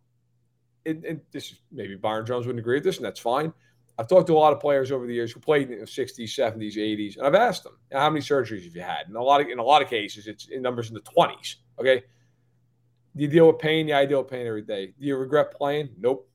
and, 0.87 1.05
and, 1.05 1.21
this 1.33 1.51
is 1.51 1.61
maybe 1.73 1.97
Byron 1.97 2.25
Jones 2.25 2.47
wouldn't 2.47 2.61
agree 2.61 2.77
with 2.77 2.85
this, 2.85 2.97
and 2.97 3.05
that's 3.05 3.21
fine. 3.21 3.53
I've 3.99 4.09
talked 4.09 4.29
to 4.29 4.33
a 4.33 4.39
lot 4.39 4.55
of 4.55 4.61
players 4.61 4.93
over 4.93 5.07
the 5.07 5.13
years 5.13 5.33
who 5.33 5.41
played 5.41 5.71
in 5.71 5.81
the 5.81 5.85
60s, 5.85 6.23
70s, 6.23 6.77
80s, 6.77 7.19
and 7.19 7.27
I've 7.27 7.35
asked 7.35 7.65
them, 7.65 7.77
how 7.93 8.09
many 8.09 8.23
surgeries 8.23 8.65
have 8.65 8.75
you 8.75 8.81
had? 8.81 9.09
And 9.09 9.17
a 9.17 9.23
lot 9.23 9.43
of 9.43 9.49
in 9.49 9.59
a 9.59 9.63
lot 9.63 9.83
of 9.83 9.89
cases, 9.89 10.27
it's 10.27 10.49
in 10.49 10.63
numbers 10.63 10.89
in 10.89 10.95
the 10.95 11.03
20s. 11.03 11.57
Okay. 11.79 12.05
Do 13.17 13.23
you 13.23 13.29
deal 13.29 13.47
with 13.49 13.59
pain? 13.59 13.89
Yeah, 13.89 13.99
I 13.99 14.07
deal 14.07 14.23
with 14.23 14.31
pain 14.31 14.47
every 14.47 14.63
day. 14.63 14.87
Do 14.99 15.07
you 15.07 15.17
regret 15.17 15.53
playing? 15.53 15.91
Nope. 15.99 16.29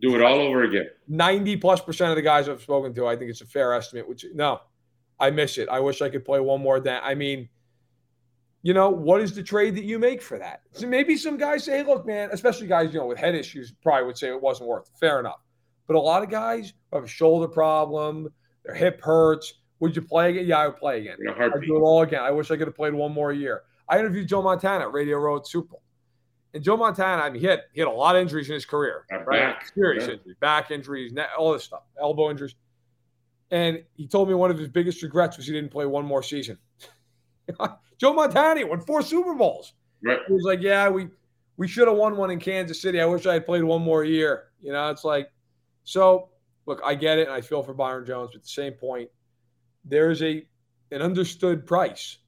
Do 0.00 0.14
it 0.14 0.22
all 0.22 0.38
over 0.40 0.64
again. 0.64 0.88
90 1.08 1.56
plus 1.56 1.80
percent 1.80 2.10
of 2.10 2.16
the 2.16 2.22
guys 2.22 2.48
I've 2.48 2.60
spoken 2.60 2.92
to, 2.94 3.06
I 3.06 3.16
think 3.16 3.30
it's 3.30 3.40
a 3.40 3.46
fair 3.46 3.72
estimate, 3.72 4.06
which 4.06 4.26
no, 4.34 4.60
I 5.18 5.30
miss 5.30 5.56
it. 5.56 5.68
I 5.70 5.80
wish 5.80 6.02
I 6.02 6.10
could 6.10 6.24
play 6.24 6.38
one 6.40 6.60
more 6.60 6.80
than 6.80 7.00
I 7.02 7.14
mean, 7.14 7.48
you 8.62 8.74
know, 8.74 8.90
what 8.90 9.20
is 9.22 9.34
the 9.34 9.42
trade 9.42 9.74
that 9.76 9.84
you 9.84 9.98
make 9.98 10.20
for 10.20 10.38
that? 10.38 10.60
So 10.72 10.86
maybe 10.86 11.16
some 11.16 11.38
guys 11.38 11.64
say, 11.64 11.78
hey, 11.78 11.82
look, 11.82 12.04
man, 12.04 12.28
especially 12.32 12.66
guys, 12.66 12.92
you 12.92 13.00
know, 13.00 13.06
with 13.06 13.18
head 13.18 13.34
issues 13.34 13.72
probably 13.82 14.06
would 14.06 14.18
say 14.18 14.28
it 14.28 14.40
wasn't 14.40 14.68
worth 14.68 14.88
it. 14.88 14.98
Fair 14.98 15.18
enough. 15.20 15.40
But 15.86 15.96
a 15.96 16.00
lot 16.00 16.22
of 16.22 16.30
guys 16.30 16.74
have 16.92 17.04
a 17.04 17.08
shoulder 17.08 17.48
problem, 17.48 18.28
their 18.64 18.74
hip 18.74 19.00
hurts. 19.00 19.54
Would 19.80 19.94
you 19.94 20.02
play 20.02 20.30
again? 20.30 20.46
Yeah, 20.46 20.58
I 20.58 20.66
would 20.66 20.76
play 20.76 21.00
again. 21.00 21.16
I'd 21.38 21.52
do 21.62 21.76
it 21.76 21.80
all 21.80 22.02
again. 22.02 22.22
I 22.22 22.30
wish 22.30 22.50
I 22.50 22.56
could 22.56 22.66
have 22.66 22.74
played 22.74 22.94
one 22.94 23.12
more 23.12 23.32
year. 23.32 23.62
I 23.88 23.98
interviewed 23.98 24.26
Joe 24.26 24.42
Montana 24.42 24.84
at 24.84 24.92
Radio 24.92 25.18
Row 25.18 25.40
Super. 25.42 25.76
And 26.54 26.62
Joe 26.62 26.76
Montana, 26.76 27.22
I 27.22 27.30
mean, 27.30 27.40
he 27.40 27.46
had 27.46 27.62
he 27.72 27.80
had 27.80 27.88
a 27.88 27.92
lot 27.92 28.16
of 28.16 28.22
injuries 28.22 28.48
in 28.48 28.54
his 28.54 28.64
career, 28.64 29.04
right? 29.10 29.26
Back. 29.26 29.72
Serious 29.74 30.06
yeah. 30.06 30.14
injuries, 30.14 30.36
back 30.40 30.70
injuries, 30.70 31.12
all 31.38 31.52
this 31.52 31.64
stuff, 31.64 31.82
elbow 32.00 32.30
injuries. 32.30 32.54
And 33.50 33.84
he 33.94 34.06
told 34.08 34.28
me 34.28 34.34
one 34.34 34.50
of 34.50 34.58
his 34.58 34.68
biggest 34.68 35.02
regrets 35.02 35.36
was 35.36 35.46
he 35.46 35.52
didn't 35.52 35.70
play 35.70 35.86
one 35.86 36.04
more 36.04 36.22
season. 36.22 36.58
Joe 37.98 38.12
Montana 38.12 38.66
won 38.66 38.80
four 38.80 39.02
Super 39.02 39.34
Bowls. 39.34 39.74
Right. 40.02 40.18
He 40.26 40.32
was 40.32 40.44
like, 40.44 40.62
"Yeah, 40.62 40.88
we 40.88 41.08
we 41.56 41.68
should 41.68 41.88
have 41.88 41.96
won 41.96 42.16
one 42.16 42.30
in 42.30 42.40
Kansas 42.40 42.80
City. 42.80 43.00
I 43.00 43.06
wish 43.06 43.26
I 43.26 43.34
had 43.34 43.46
played 43.46 43.64
one 43.64 43.82
more 43.82 44.04
year." 44.04 44.44
You 44.60 44.72
know, 44.72 44.90
it's 44.90 45.04
like, 45.04 45.30
so 45.84 46.30
look, 46.66 46.80
I 46.84 46.94
get 46.94 47.18
it, 47.18 47.28
and 47.28 47.36
I 47.36 47.40
feel 47.40 47.62
for 47.62 47.74
Byron 47.74 48.04
Jones. 48.04 48.30
But 48.32 48.38
at 48.38 48.42
the 48.42 48.48
same 48.48 48.72
point, 48.72 49.08
there's 49.84 50.22
a 50.22 50.46
an 50.90 51.02
understood 51.02 51.66
price 51.66 52.18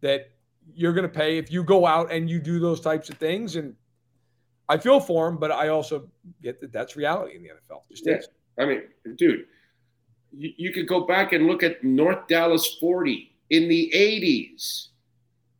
that 0.00 0.30
you're 0.74 0.92
going 0.92 1.08
to 1.08 1.08
pay 1.08 1.38
if 1.38 1.50
you 1.50 1.62
go 1.64 1.86
out 1.86 2.10
and 2.10 2.28
you 2.28 2.40
do 2.40 2.58
those 2.58 2.80
types 2.80 3.08
of 3.08 3.16
things. 3.18 3.56
And 3.56 3.74
I 4.68 4.78
feel 4.78 5.00
for 5.00 5.28
him, 5.28 5.36
but 5.36 5.50
I 5.50 5.68
also 5.68 6.08
get 6.42 6.60
that 6.60 6.72
that's 6.72 6.96
reality 6.96 7.36
in 7.36 7.42
the 7.42 7.48
NFL. 7.50 7.82
Just 7.90 8.06
yeah. 8.06 8.18
I 8.58 8.66
mean, 8.66 8.82
dude, 9.16 9.46
you, 10.32 10.52
you 10.56 10.72
could 10.72 10.86
go 10.86 11.06
back 11.06 11.32
and 11.32 11.46
look 11.46 11.62
at 11.62 11.82
North 11.82 12.26
Dallas 12.28 12.76
40 12.80 13.30
in 13.50 13.68
the 13.68 13.90
80s. 13.94 14.88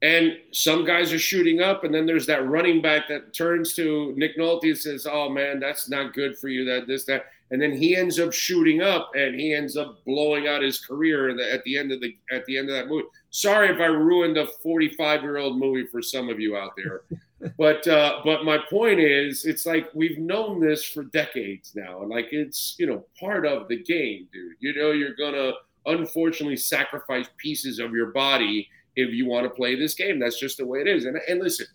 And 0.03 0.39
some 0.53 0.87
guys 0.87 1.13
are 1.13 1.19
shooting 1.19 1.61
up, 1.61 1.85
and 1.85 1.95
then 1.95 2.07
there's 2.07 2.25
that 2.27 2.49
running 2.49 2.81
back 2.81 3.07
that 3.09 3.35
turns 3.35 3.75
to 3.75 4.15
Nick 4.17 4.39
Nolte 4.39 4.65
and 4.65 4.79
says, 4.79 5.07
"Oh 5.07 5.29
man, 5.29 5.61
that's 5.61 5.91
not 5.91 6.15
good 6.15 6.39
for 6.39 6.49
you. 6.49 6.65
That 6.65 6.87
this 6.87 7.05
that." 7.05 7.27
And 7.51 7.61
then 7.61 7.73
he 7.73 7.97
ends 7.97 8.19
up 8.21 8.33
shooting 8.33 8.81
up 8.81 9.11
and 9.15 9.39
he 9.39 9.53
ends 9.53 9.77
up 9.77 10.05
blowing 10.05 10.47
out 10.47 10.63
his 10.63 10.85
career 10.85 11.31
at 11.31 11.65
the 11.65 11.77
end 11.77 11.91
of 11.91 12.01
the 12.01 12.17
at 12.31 12.45
the 12.47 12.57
end 12.57 12.69
of 12.71 12.77
that 12.77 12.89
movie. 12.89 13.07
Sorry 13.31 13.69
if 13.69 13.81
I 13.81 13.87
ruined 13.87 14.37
a 14.37 14.47
45 14.63 15.23
year 15.23 15.37
old 15.39 15.59
movie 15.59 15.87
for 15.87 16.01
some 16.01 16.29
of 16.29 16.39
you 16.39 16.57
out 16.57 16.73
there, 16.77 17.03
but 17.59 17.87
uh, 17.89 18.21
but 18.25 18.45
my 18.45 18.59
point 18.71 19.01
is, 19.01 19.45
it's 19.45 19.67
like 19.67 19.89
we've 19.95 20.19
known 20.19 20.61
this 20.61 20.85
for 20.85 21.05
decades 21.05 21.73
now, 21.75 22.03
and 22.03 22.11
like 22.11 22.29
it's 22.33 22.77
you 22.79 22.87
know 22.87 23.05
part 23.19 23.47
of 23.47 23.69
the 23.69 23.83
game, 23.83 24.29
dude. 24.33 24.55
You 24.61 24.75
know 24.75 24.93
you're 24.93 25.15
gonna 25.15 25.53
unfortunately 25.87 26.57
sacrifice 26.57 27.27
pieces 27.39 27.79
of 27.79 27.93
your 27.93 28.13
body 28.13 28.69
if 28.97 29.13
you 29.13 29.27
want 29.27 29.45
to 29.45 29.51
play 29.51 29.75
this 29.75 29.95
game. 29.95 30.19
That's 30.19 30.39
just 30.39 30.59
the 30.59 30.67
way 30.67 30.81
it 30.81 30.89
is. 30.89 31.05
And 31.05 31.19
and 31.29 31.41
listen, 31.41 31.67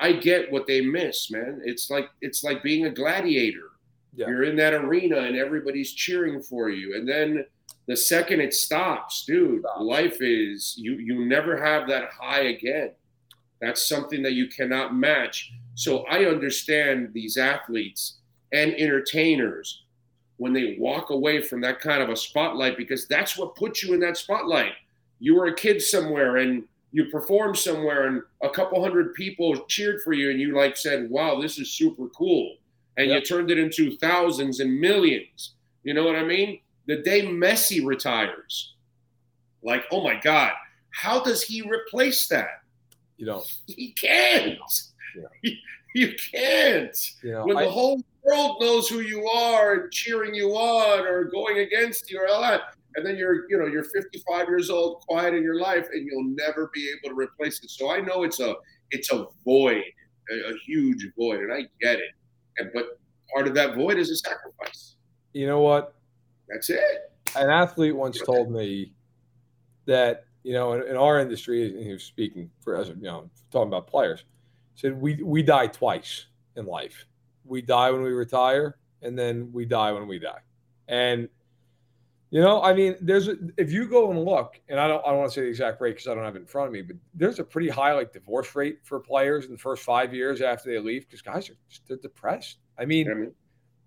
I 0.00 0.14
get 0.14 0.50
what 0.50 0.66
they 0.66 0.80
miss, 0.80 1.30
man. 1.30 1.60
It's 1.64 1.90
like 1.90 2.08
it's 2.20 2.42
like 2.42 2.64
being 2.64 2.86
a 2.86 2.90
gladiator 2.90 3.71
yeah. 4.14 4.28
You're 4.28 4.44
in 4.44 4.56
that 4.56 4.74
arena 4.74 5.18
and 5.18 5.36
everybody's 5.36 5.92
cheering 5.92 6.42
for 6.42 6.68
you. 6.68 6.96
And 6.96 7.08
then 7.08 7.44
the 7.86 7.96
second 7.96 8.40
it 8.40 8.54
stops, 8.54 9.24
dude, 9.24 9.64
life 9.80 10.18
is 10.20 10.74
you 10.76 10.94
you 10.94 11.24
never 11.24 11.56
have 11.62 11.88
that 11.88 12.10
high 12.10 12.42
again. 12.42 12.90
That's 13.60 13.88
something 13.88 14.22
that 14.22 14.32
you 14.32 14.48
cannot 14.48 14.94
match. 14.94 15.52
So 15.74 16.04
I 16.10 16.26
understand 16.26 17.12
these 17.12 17.38
athletes 17.38 18.18
and 18.52 18.74
entertainers 18.74 19.84
when 20.36 20.52
they 20.52 20.76
walk 20.78 21.10
away 21.10 21.40
from 21.40 21.60
that 21.62 21.80
kind 21.80 22.02
of 22.02 22.08
a 22.08 22.16
spotlight 22.16 22.76
because 22.76 23.06
that's 23.06 23.38
what 23.38 23.54
puts 23.54 23.82
you 23.82 23.94
in 23.94 24.00
that 24.00 24.16
spotlight. 24.16 24.72
You 25.20 25.36
were 25.36 25.46
a 25.46 25.54
kid 25.54 25.80
somewhere 25.80 26.38
and 26.38 26.64
you 26.90 27.06
performed 27.06 27.56
somewhere 27.56 28.08
and 28.08 28.22
a 28.42 28.50
couple 28.50 28.82
hundred 28.82 29.14
people 29.14 29.56
cheered 29.68 30.02
for 30.02 30.12
you 30.12 30.30
and 30.30 30.40
you 30.40 30.54
like 30.54 30.76
said, 30.76 31.08
"Wow, 31.08 31.40
this 31.40 31.58
is 31.58 31.70
super 31.70 32.08
cool." 32.08 32.56
And 32.96 33.08
yep. 33.08 33.20
you 33.20 33.24
turned 33.24 33.50
it 33.50 33.58
into 33.58 33.96
thousands 33.96 34.60
and 34.60 34.80
millions. 34.80 35.54
You 35.82 35.94
know 35.94 36.04
what 36.04 36.16
I 36.16 36.24
mean? 36.24 36.60
The 36.86 37.02
day 37.02 37.26
Messi 37.26 37.84
retires, 37.84 38.74
like, 39.62 39.84
oh 39.90 40.02
my 40.02 40.18
God, 40.20 40.52
how 40.90 41.22
does 41.22 41.42
he 41.42 41.62
replace 41.62 42.28
that? 42.28 42.62
You 43.16 43.26
know, 43.26 43.44
he 43.66 43.92
can't. 43.92 44.58
Yeah. 45.16 45.52
you 45.94 46.14
can't. 46.32 47.12
You 47.22 47.32
know, 47.32 47.46
when 47.46 47.56
I, 47.56 47.64
the 47.64 47.70
whole 47.70 48.02
world 48.24 48.56
knows 48.60 48.88
who 48.88 49.00
you 49.00 49.26
are 49.26 49.74
and 49.74 49.92
cheering 49.92 50.34
you 50.34 50.50
on 50.50 51.06
or 51.06 51.24
going 51.24 51.58
against 51.58 52.10
you 52.10 52.20
or 52.20 52.28
all 52.28 52.42
that, 52.42 52.62
and 52.96 53.06
then 53.06 53.16
you're, 53.16 53.48
you 53.48 53.58
know, 53.58 53.66
you're 53.66 53.84
55 53.84 54.48
years 54.48 54.70
old, 54.70 55.00
quiet 55.02 55.34
in 55.34 55.42
your 55.42 55.58
life, 55.58 55.86
and 55.92 56.06
you'll 56.06 56.34
never 56.36 56.70
be 56.74 56.90
able 56.90 57.14
to 57.14 57.18
replace 57.18 57.62
it. 57.62 57.70
So 57.70 57.90
I 57.90 58.00
know 58.00 58.22
it's 58.22 58.40
a, 58.40 58.54
it's 58.90 59.12
a 59.12 59.26
void, 59.44 59.84
a, 60.30 60.50
a 60.50 60.58
huge 60.66 61.06
void, 61.16 61.40
and 61.40 61.52
I 61.52 61.62
get 61.80 61.98
it. 61.98 62.12
And 62.58 62.70
but 62.74 62.98
part 63.32 63.46
of 63.46 63.54
that 63.54 63.74
void 63.74 63.98
is 63.98 64.10
a 64.10 64.16
sacrifice. 64.16 64.96
You 65.32 65.46
know 65.46 65.60
what? 65.60 65.94
That's 66.48 66.70
it. 66.70 67.12
An 67.36 67.48
athlete 67.48 67.96
once 67.96 68.20
told 68.20 68.50
me 68.50 68.92
that 69.86 70.26
you 70.42 70.52
know 70.52 70.72
in, 70.74 70.82
in 70.86 70.96
our 70.96 71.18
industry, 71.18 71.68
and 71.68 71.84
he 71.84 71.92
was 71.92 72.04
speaking 72.04 72.50
for 72.60 72.76
as 72.76 72.88
you 72.88 72.96
know 72.96 73.30
talking 73.50 73.68
about 73.68 73.86
players, 73.86 74.24
said 74.74 75.00
we 75.00 75.22
we 75.22 75.42
die 75.42 75.66
twice 75.66 76.26
in 76.56 76.66
life. 76.66 77.06
We 77.44 77.62
die 77.62 77.90
when 77.90 78.02
we 78.02 78.10
retire, 78.10 78.76
and 79.00 79.18
then 79.18 79.50
we 79.52 79.64
die 79.64 79.92
when 79.92 80.06
we 80.06 80.18
die. 80.18 80.40
And 80.88 81.28
you 82.32 82.40
know, 82.40 82.62
I 82.62 82.72
mean, 82.72 82.96
there's 83.02 83.28
a, 83.28 83.36
if 83.58 83.70
you 83.70 83.86
go 83.86 84.10
and 84.10 84.24
look, 84.24 84.58
and 84.70 84.80
I 84.80 84.88
don't, 84.88 85.04
I 85.06 85.10
don't 85.10 85.18
want 85.18 85.30
to 85.30 85.34
say 85.34 85.42
the 85.42 85.48
exact 85.48 85.82
rate 85.82 85.90
because 85.90 86.08
I 86.08 86.14
don't 86.14 86.24
have 86.24 86.34
it 86.34 86.38
in 86.40 86.46
front 86.46 86.66
of 86.66 86.72
me, 86.72 86.80
but 86.80 86.96
there's 87.12 87.38
a 87.38 87.44
pretty 87.44 87.68
high 87.68 87.92
like 87.92 88.10
divorce 88.10 88.56
rate 88.56 88.78
for 88.84 88.98
players 89.00 89.44
in 89.44 89.52
the 89.52 89.58
first 89.58 89.82
five 89.82 90.14
years 90.14 90.40
after 90.40 90.70
they 90.70 90.78
leave 90.78 91.06
because 91.06 91.20
guys 91.20 91.50
are 91.50 91.56
just, 91.68 91.86
they're 91.86 91.98
depressed. 91.98 92.56
I 92.78 92.86
mean, 92.86 93.10
I 93.10 93.14
mean 93.14 93.34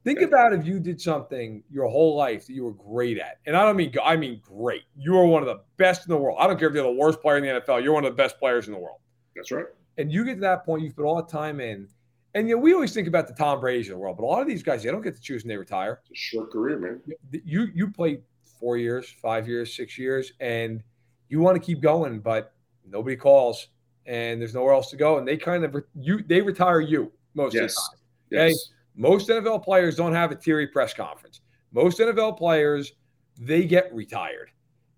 think 0.03 0.19
yeah. 0.19 0.27
about 0.27 0.53
if 0.53 0.63
you 0.63 0.79
did 0.79 1.01
something 1.01 1.63
your 1.71 1.87
whole 1.87 2.15
life 2.15 2.45
that 2.45 2.53
you 2.53 2.65
were 2.65 2.73
great 2.73 3.17
at, 3.17 3.39
and 3.47 3.57
I 3.57 3.63
don't 3.63 3.75
mean 3.75 3.91
I 4.03 4.15
mean 4.15 4.39
great. 4.47 4.83
You 4.95 5.17
are 5.17 5.25
one 5.25 5.41
of 5.41 5.47
the 5.47 5.61
best 5.77 6.05
in 6.05 6.11
the 6.11 6.17
world. 6.17 6.37
I 6.39 6.45
don't 6.45 6.59
care 6.59 6.69
if 6.69 6.75
you're 6.75 6.83
the 6.83 6.91
worst 6.91 7.21
player 7.21 7.37
in 7.37 7.43
the 7.43 7.61
NFL. 7.61 7.83
You're 7.83 7.93
one 7.93 8.05
of 8.05 8.11
the 8.11 8.15
best 8.15 8.37
players 8.37 8.67
in 8.67 8.73
the 8.73 8.79
world. 8.79 8.99
That's 9.35 9.51
right. 9.51 9.65
And 9.97 10.11
you 10.11 10.23
get 10.23 10.35
to 10.35 10.41
that 10.41 10.65
point, 10.65 10.83
you've 10.83 10.95
put 10.95 11.05
all 11.05 11.15
the 11.15 11.31
time 11.31 11.59
in, 11.59 11.87
and 12.35 12.47
you 12.47 12.55
know, 12.55 12.61
we 12.61 12.73
always 12.73 12.93
think 12.93 13.07
about 13.07 13.27
the 13.27 13.33
Tom 13.33 13.59
Brady's 13.59 13.87
of 13.87 13.93
the 13.93 13.97
world, 13.97 14.17
but 14.17 14.23
a 14.23 14.27
lot 14.27 14.41
of 14.41 14.47
these 14.47 14.61
guys 14.61 14.83
they 14.83 14.91
don't 14.91 15.01
get 15.01 15.15
to 15.15 15.21
choose 15.21 15.43
when 15.43 15.49
they 15.49 15.57
retire. 15.57 16.01
It's 16.11 16.11
a 16.11 16.37
short 16.37 16.51
career, 16.51 16.77
man. 16.77 17.01
You 17.43 17.69
you 17.73 17.89
play 17.89 18.19
four 18.65 18.77
years, 18.77 19.07
five 19.21 19.47
years, 19.47 19.75
six 19.75 19.95
years, 19.95 20.33
and 20.39 20.81
you 21.29 21.39
want 21.39 21.55
to 21.55 21.63
keep 21.63 21.81
going, 21.81 22.19
but 22.19 22.51
nobody 22.83 23.15
calls. 23.15 23.67
and 24.07 24.41
there's 24.41 24.55
nowhere 24.55 24.73
else 24.73 24.89
to 24.89 24.97
go, 24.97 25.19
and 25.19 25.27
they 25.27 25.37
kind 25.37 25.63
of 25.63 25.75
you 25.93 26.23
they 26.23 26.41
retire 26.41 26.81
you 26.81 27.11
most 27.35 27.53
yes. 27.53 27.77
of 27.77 27.99
the 28.31 28.37
time. 28.37 28.43
Okay, 28.43 28.49
Yes. 28.49 28.69
most 28.95 29.29
NFL 29.29 29.63
players 29.63 29.95
don't 29.95 30.13
have 30.13 30.31
a 30.31 30.35
teary 30.35 30.65
press 30.65 30.95
conference. 30.95 31.41
Most 31.71 31.99
NFL 31.99 32.39
players 32.39 32.93
they 33.39 33.65
get 33.65 33.93
retired, 33.93 34.49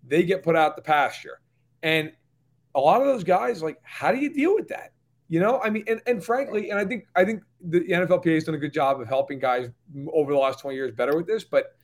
they 0.02 0.22
get 0.22 0.42
put 0.42 0.56
out 0.56 0.74
the 0.74 0.82
pasture, 0.82 1.40
and 1.82 2.10
a 2.74 2.80
lot 2.80 3.02
of 3.02 3.06
those 3.06 3.22
guys 3.24 3.62
like 3.62 3.76
how 3.82 4.10
do 4.12 4.18
you 4.18 4.32
deal 4.32 4.54
with 4.54 4.68
that? 4.68 4.92
You 5.28 5.40
know, 5.40 5.60
I 5.60 5.68
mean, 5.68 5.84
and, 5.88 6.00
and 6.06 6.24
frankly, 6.24 6.70
and 6.70 6.78
I 6.78 6.86
think 6.86 7.04
I 7.14 7.22
think 7.26 7.42
the 7.60 7.80
NFLPA 7.80 8.32
has 8.32 8.44
done 8.44 8.54
a 8.54 8.58
good 8.66 8.72
job 8.72 8.98
of 8.98 9.08
helping 9.08 9.38
guys 9.38 9.68
over 10.14 10.32
the 10.32 10.38
last 10.38 10.58
20 10.60 10.74
years 10.74 10.90
better 10.90 11.14
with 11.14 11.26
this, 11.26 11.44
but 11.44 11.74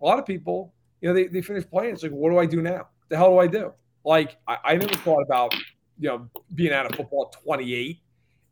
a 0.00 0.04
lot 0.04 0.18
of 0.18 0.24
people, 0.24 0.72
you 1.00 1.08
know, 1.08 1.14
they, 1.14 1.26
they 1.26 1.42
finish 1.42 1.68
playing. 1.68 1.94
It's 1.94 2.02
like, 2.02 2.12
what 2.12 2.30
do 2.30 2.38
I 2.38 2.46
do 2.46 2.62
now? 2.62 2.78
What 2.78 3.08
the 3.08 3.16
hell 3.16 3.30
do 3.30 3.38
I 3.38 3.46
do? 3.46 3.72
Like, 4.04 4.36
I, 4.46 4.56
I 4.64 4.76
never 4.76 4.94
thought 4.96 5.22
about, 5.22 5.54
you 5.98 6.08
know, 6.08 6.28
being 6.54 6.72
out 6.72 6.86
of 6.86 6.96
football 6.96 7.30
at 7.32 7.42
28. 7.42 8.00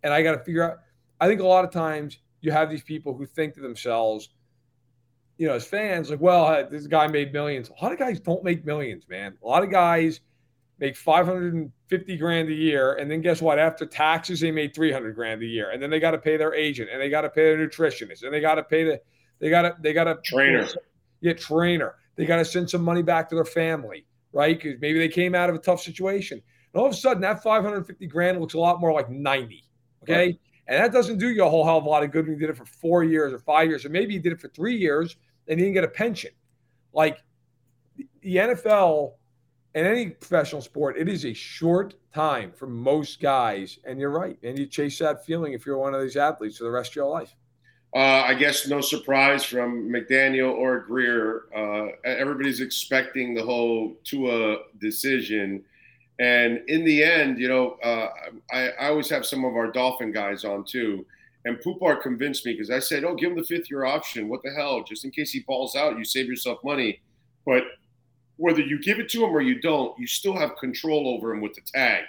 And 0.02 0.12
I 0.12 0.22
got 0.22 0.33
to 0.33 0.44
figure 0.44 0.62
out, 0.62 0.78
I 1.20 1.28
think 1.28 1.40
a 1.40 1.46
lot 1.46 1.64
of 1.64 1.70
times 1.70 2.18
you 2.40 2.52
have 2.52 2.70
these 2.70 2.83
people 2.83 3.14
who 3.14 3.24
think 3.24 3.54
to 3.54 3.61
themselves, 3.61 4.30
you 5.38 5.48
know, 5.48 5.54
as 5.54 5.64
fans, 5.64 6.11
like, 6.11 6.20
well, 6.20 6.66
this 6.70 6.87
guy 6.87 7.07
made 7.07 7.33
millions. 7.33 7.70
A 7.70 7.83
lot 7.83 7.92
of 7.92 7.98
guys 7.98 8.20
don't 8.20 8.44
make 8.44 8.64
millions, 8.64 9.09
man. 9.09 9.37
A 9.42 9.46
lot 9.46 9.62
of 9.62 9.70
guys 9.70 10.20
make 10.78 10.96
550 10.96 12.16
grand 12.16 12.48
a 12.48 12.52
year. 12.52 12.94
And 12.94 13.11
then 13.11 13.20
guess 13.20 13.40
what? 13.40 13.59
After 13.59 13.87
taxes, 13.87 14.40
they 14.40 14.50
made 14.50 14.74
300 14.74 15.14
grand 15.14 15.42
a 15.42 15.46
year. 15.46 15.70
And 15.70 15.83
then 15.83 15.90
they 15.90 16.00
got 16.00 16.12
to 16.12 16.18
pay 16.18 16.37
their 16.37 16.54
agent 16.54 16.90
and 16.92 17.00
they 17.00 17.09
got 17.09 17.22
to 17.22 17.30
pay 17.30 17.44
their 17.44 17.68
nutritionist 17.68 18.22
and 18.22 18.33
they 18.33 18.40
got 18.40 18.57
to 18.57 18.64
pay 18.64 18.85
the, 18.85 19.00
they 19.40 19.50
got 19.50 19.62
to, 19.62 19.76
they 19.80 19.92
got 19.92 20.04
to 20.04 20.18
Trainer. 20.24 20.68
Yeah, 21.20 21.33
trainer. 21.33 21.94
They 22.16 22.27
got 22.27 22.37
to 22.37 22.44
send 22.44 22.70
some 22.70 22.83
money 22.83 23.03
back 23.03 23.29
to 23.29 23.35
their 23.35 23.44
family, 23.44 24.07
right? 24.33 24.61
Because 24.61 24.81
maybe 24.81 24.98
they 24.98 25.09
came 25.09 25.35
out 25.35 25.50
of 25.50 25.57
a 25.57 25.59
tough 25.59 25.81
situation. 25.81 26.40
And 26.72 26.81
all 26.81 26.87
of 26.87 26.92
a 26.92 26.96
sudden, 26.96 27.22
that 27.22 27.42
550 27.42 28.07
grand 28.07 28.40
looks 28.40 28.55
a 28.55 28.59
lot 28.59 28.81
more 28.81 28.92
like 28.92 29.11
90. 29.11 29.64
Okay. 30.03 30.14
Right. 30.14 30.40
And 30.66 30.83
that 30.83 30.92
doesn't 30.92 31.18
do 31.18 31.29
you 31.29 31.44
a 31.44 31.50
whole 31.50 31.64
hell 31.64 31.79
of 31.79 31.85
a 31.85 31.88
lot 31.88 32.03
of 32.03 32.11
good 32.11 32.27
when 32.27 32.35
you 32.35 32.40
did 32.40 32.50
it 32.50 32.57
for 32.57 32.64
four 32.64 33.05
years 33.05 33.33
or 33.33 33.38
five 33.38 33.68
years, 33.68 33.85
or 33.85 33.90
maybe 33.90 34.14
you 34.14 34.20
did 34.20 34.33
it 34.33 34.40
for 34.40 34.48
three 34.48 34.77
years 34.77 35.16
and 35.46 35.59
you 35.59 35.66
didn't 35.66 35.74
get 35.74 35.85
a 35.85 35.88
pension. 35.88 36.31
Like 36.92 37.18
the 38.22 38.37
NFL 38.37 39.12
and 39.74 39.87
any 39.87 40.11
professional 40.11 40.62
sport, 40.62 40.96
it 40.96 41.09
is 41.09 41.27
a 41.27 41.35
short 41.35 41.94
time 42.14 42.53
for 42.53 42.66
most 42.66 43.20
guys. 43.20 43.79
And 43.85 44.00
you're 44.00 44.11
right. 44.11 44.38
And 44.42 44.59
you 44.59 44.66
chase 44.66 44.98
that 45.00 45.24
feeling 45.27 45.53
if 45.53 45.66
you're 45.66 45.79
one 45.79 45.94
of 45.94 46.00
these 46.00 46.16
athletes 46.16 46.59
for 46.59 46.64
the 46.64 46.70
rest 46.70 46.92
of 46.92 46.96
your 46.96 47.11
life. 47.11 47.35
Uh, 47.94 48.24
I 48.26 48.35
guess 48.35 48.66
no 48.66 48.80
surprise 48.80 49.44
from 49.44 49.88
McDaniel 49.88 50.52
or 50.52 50.80
Grier. 50.80 51.44
Uh, 51.54 51.92
everybody's 52.04 52.61
expecting 52.61 53.35
the 53.35 53.42
whole 53.44 53.94
Tua 54.02 54.59
decision. 54.80 55.62
And 56.18 56.61
in 56.68 56.85
the 56.85 57.04
end, 57.04 57.38
you 57.38 57.48
know, 57.48 57.78
uh, 57.85 58.09
I, 58.52 58.70
I, 58.70 58.88
always 58.88 59.09
have 59.11 59.24
some 59.24 59.44
of 59.44 59.54
our 59.54 59.70
Dolphin 59.70 60.11
guys 60.11 60.44
on 60.44 60.64
too. 60.64 61.07
And 61.44 61.61
Poupart 61.61 62.02
convinced 62.02 62.44
me 62.46 62.52
because 62.52 62.70
I 62.70 62.80
said, 62.80 63.04
oh, 63.04 63.14
give 63.14 63.30
him 63.30 63.38
the 63.38 63.44
fifth 63.44 63.70
year 63.70 63.85
option. 63.85 64.28
What 64.28 64.42
the 64.42 64.50
hell? 64.50 64.83
Just 64.83 65.04
in 65.04 65.12
case 65.12 65.30
he 65.30 65.40
balls 65.40 65.76
out, 65.76 65.96
you 65.98 66.04
save 66.04 66.26
yourself 66.26 66.59
money. 66.64 67.00
But 67.46 67.62
whether 68.37 68.61
you 68.61 68.80
give 68.83 68.98
it 68.98 69.09
to 69.11 69.24
him 69.24 69.30
or 69.30 69.40
you 69.40 69.61
don't, 69.61 69.96
you 69.98 70.07
still 70.07 70.37
have 70.37 70.57
control 70.57 71.09
over 71.09 71.33
him 71.33 71.40
with 71.40 71.54
the 71.54 71.61
tag. 71.61 72.04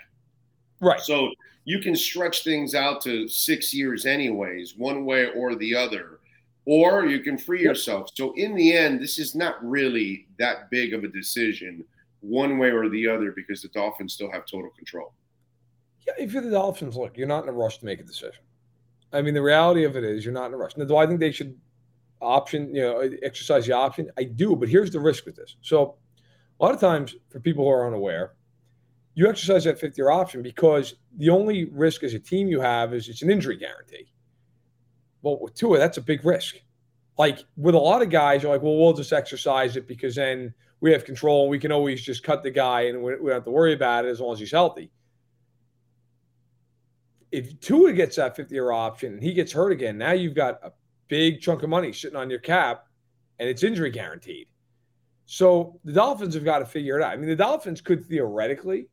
Right. 0.81 0.99
So 1.01 1.31
you 1.65 1.79
can 1.79 1.95
stretch 1.95 2.43
things 2.43 2.75
out 2.75 3.01
to 3.01 3.27
six 3.27 3.73
years, 3.73 4.05
anyways, 4.05 4.75
one 4.77 5.03
way 5.03 5.31
or 5.35 5.55
the 5.55 5.75
other, 5.75 6.19
or 6.65 7.05
you 7.05 7.19
can 7.19 7.37
free 7.37 7.61
yourself. 7.61 8.09
So, 8.13 8.33
in 8.35 8.55
the 8.55 8.71
end, 8.71 9.01
this 9.01 9.19
is 9.19 9.35
not 9.35 9.63
really 9.67 10.27
that 10.37 10.69
big 10.69 10.93
of 10.93 11.03
a 11.03 11.07
decision, 11.07 11.83
one 12.21 12.59
way 12.59 12.69
or 12.69 12.87
the 12.87 13.09
other, 13.09 13.31
because 13.31 13.63
the 13.63 13.67
Dolphins 13.69 14.13
still 14.13 14.31
have 14.31 14.45
total 14.45 14.69
control. 14.77 15.13
Yeah, 16.07 16.13
if 16.19 16.33
you're 16.33 16.43
the 16.43 16.51
Dolphins, 16.51 16.95
look, 16.95 17.17
you're 17.17 17.27
not 17.27 17.43
in 17.43 17.49
a 17.49 17.53
rush 17.53 17.79
to 17.79 17.85
make 17.85 17.99
a 17.99 18.03
decision. 18.03 18.41
I 19.11 19.23
mean, 19.23 19.33
the 19.33 19.41
reality 19.41 19.85
of 19.85 19.95
it 19.95 20.03
is 20.03 20.23
you're 20.23 20.33
not 20.33 20.47
in 20.47 20.53
a 20.53 20.57
rush. 20.57 20.77
Now, 20.77 20.85
do 20.85 20.97
I 20.97 21.07
think 21.07 21.19
they 21.19 21.31
should 21.31 21.59
option, 22.21 22.73
you 22.75 22.81
know, 22.81 23.09
exercise 23.23 23.65
the 23.65 23.73
option? 23.73 24.11
I 24.17 24.23
do, 24.23 24.55
but 24.55 24.69
here's 24.69 24.91
the 24.91 24.99
risk 24.99 25.25
with 25.25 25.35
this. 25.35 25.55
So, 25.61 25.95
a 26.59 26.63
lot 26.63 26.75
of 26.75 26.79
times, 26.79 27.15
for 27.29 27.39
people 27.39 27.65
who 27.65 27.71
are 27.71 27.87
unaware, 27.87 28.33
you 29.15 29.29
exercise 29.29 29.63
that 29.63 29.79
fifth 29.79 29.97
year 29.97 30.11
option 30.11 30.41
because 30.41 30.95
the 31.17 31.29
only 31.29 31.65
risk 31.65 32.03
as 32.03 32.13
a 32.13 32.19
team 32.19 32.47
you 32.47 32.59
have 32.59 32.93
is 32.93 33.07
it's 33.07 33.21
an 33.21 33.31
injury 33.31 33.55
guarantee. 33.55 34.11
Well, 35.21 35.39
with 35.41 35.55
Tua, 35.55 35.77
that's 35.77 35.97
a 35.97 36.01
big 36.01 36.23
risk. 36.25 36.57
Like 37.17 37.39
with 37.55 37.75
a 37.75 37.79
lot 37.79 38.01
of 38.01 38.09
guys, 38.09 38.43
you're 38.43 38.51
like, 38.51 38.61
well, 38.61 38.77
we'll 38.77 38.93
just 38.93 39.13
exercise 39.13 39.77
it 39.77 39.87
because 39.87 40.15
then 40.15 40.53
we 40.81 40.91
have 40.91 41.05
control 41.05 41.43
and 41.43 41.49
we 41.49 41.57
can 41.57 41.71
always 41.71 42.01
just 42.01 42.23
cut 42.23 42.43
the 42.43 42.51
guy 42.51 42.81
and 42.81 43.01
we 43.01 43.13
don't 43.15 43.29
have 43.29 43.45
to 43.45 43.51
worry 43.51 43.73
about 43.73 44.05
it 44.05 44.09
as 44.09 44.19
long 44.19 44.33
as 44.33 44.39
he's 44.39 44.51
healthy. 44.51 44.91
If 47.31 47.57
Tua 47.61 47.93
gets 47.93 48.17
that 48.17 48.35
fifth 48.35 48.51
year 48.51 48.71
option 48.71 49.13
and 49.13 49.23
he 49.23 49.33
gets 49.33 49.51
hurt 49.51 49.71
again, 49.71 49.97
now 49.97 50.11
you've 50.11 50.35
got 50.35 50.59
a 50.61 50.73
big 51.07 51.39
chunk 51.39 51.63
of 51.63 51.69
money 51.69 51.93
sitting 51.93 52.17
on 52.17 52.29
your 52.29 52.39
cap 52.39 52.85
and 53.39 53.47
it's 53.47 53.63
injury 53.63 53.91
guaranteed. 53.91 54.47
So 55.25 55.79
the 55.85 55.93
Dolphins 55.93 56.35
have 56.35 56.43
got 56.43 56.59
to 56.59 56.65
figure 56.65 56.99
it 56.99 57.03
out. 57.03 57.13
I 57.13 57.15
mean, 57.15 57.29
the 57.29 57.35
Dolphins 57.35 57.81
could 57.81 58.05
theoretically 58.05 58.87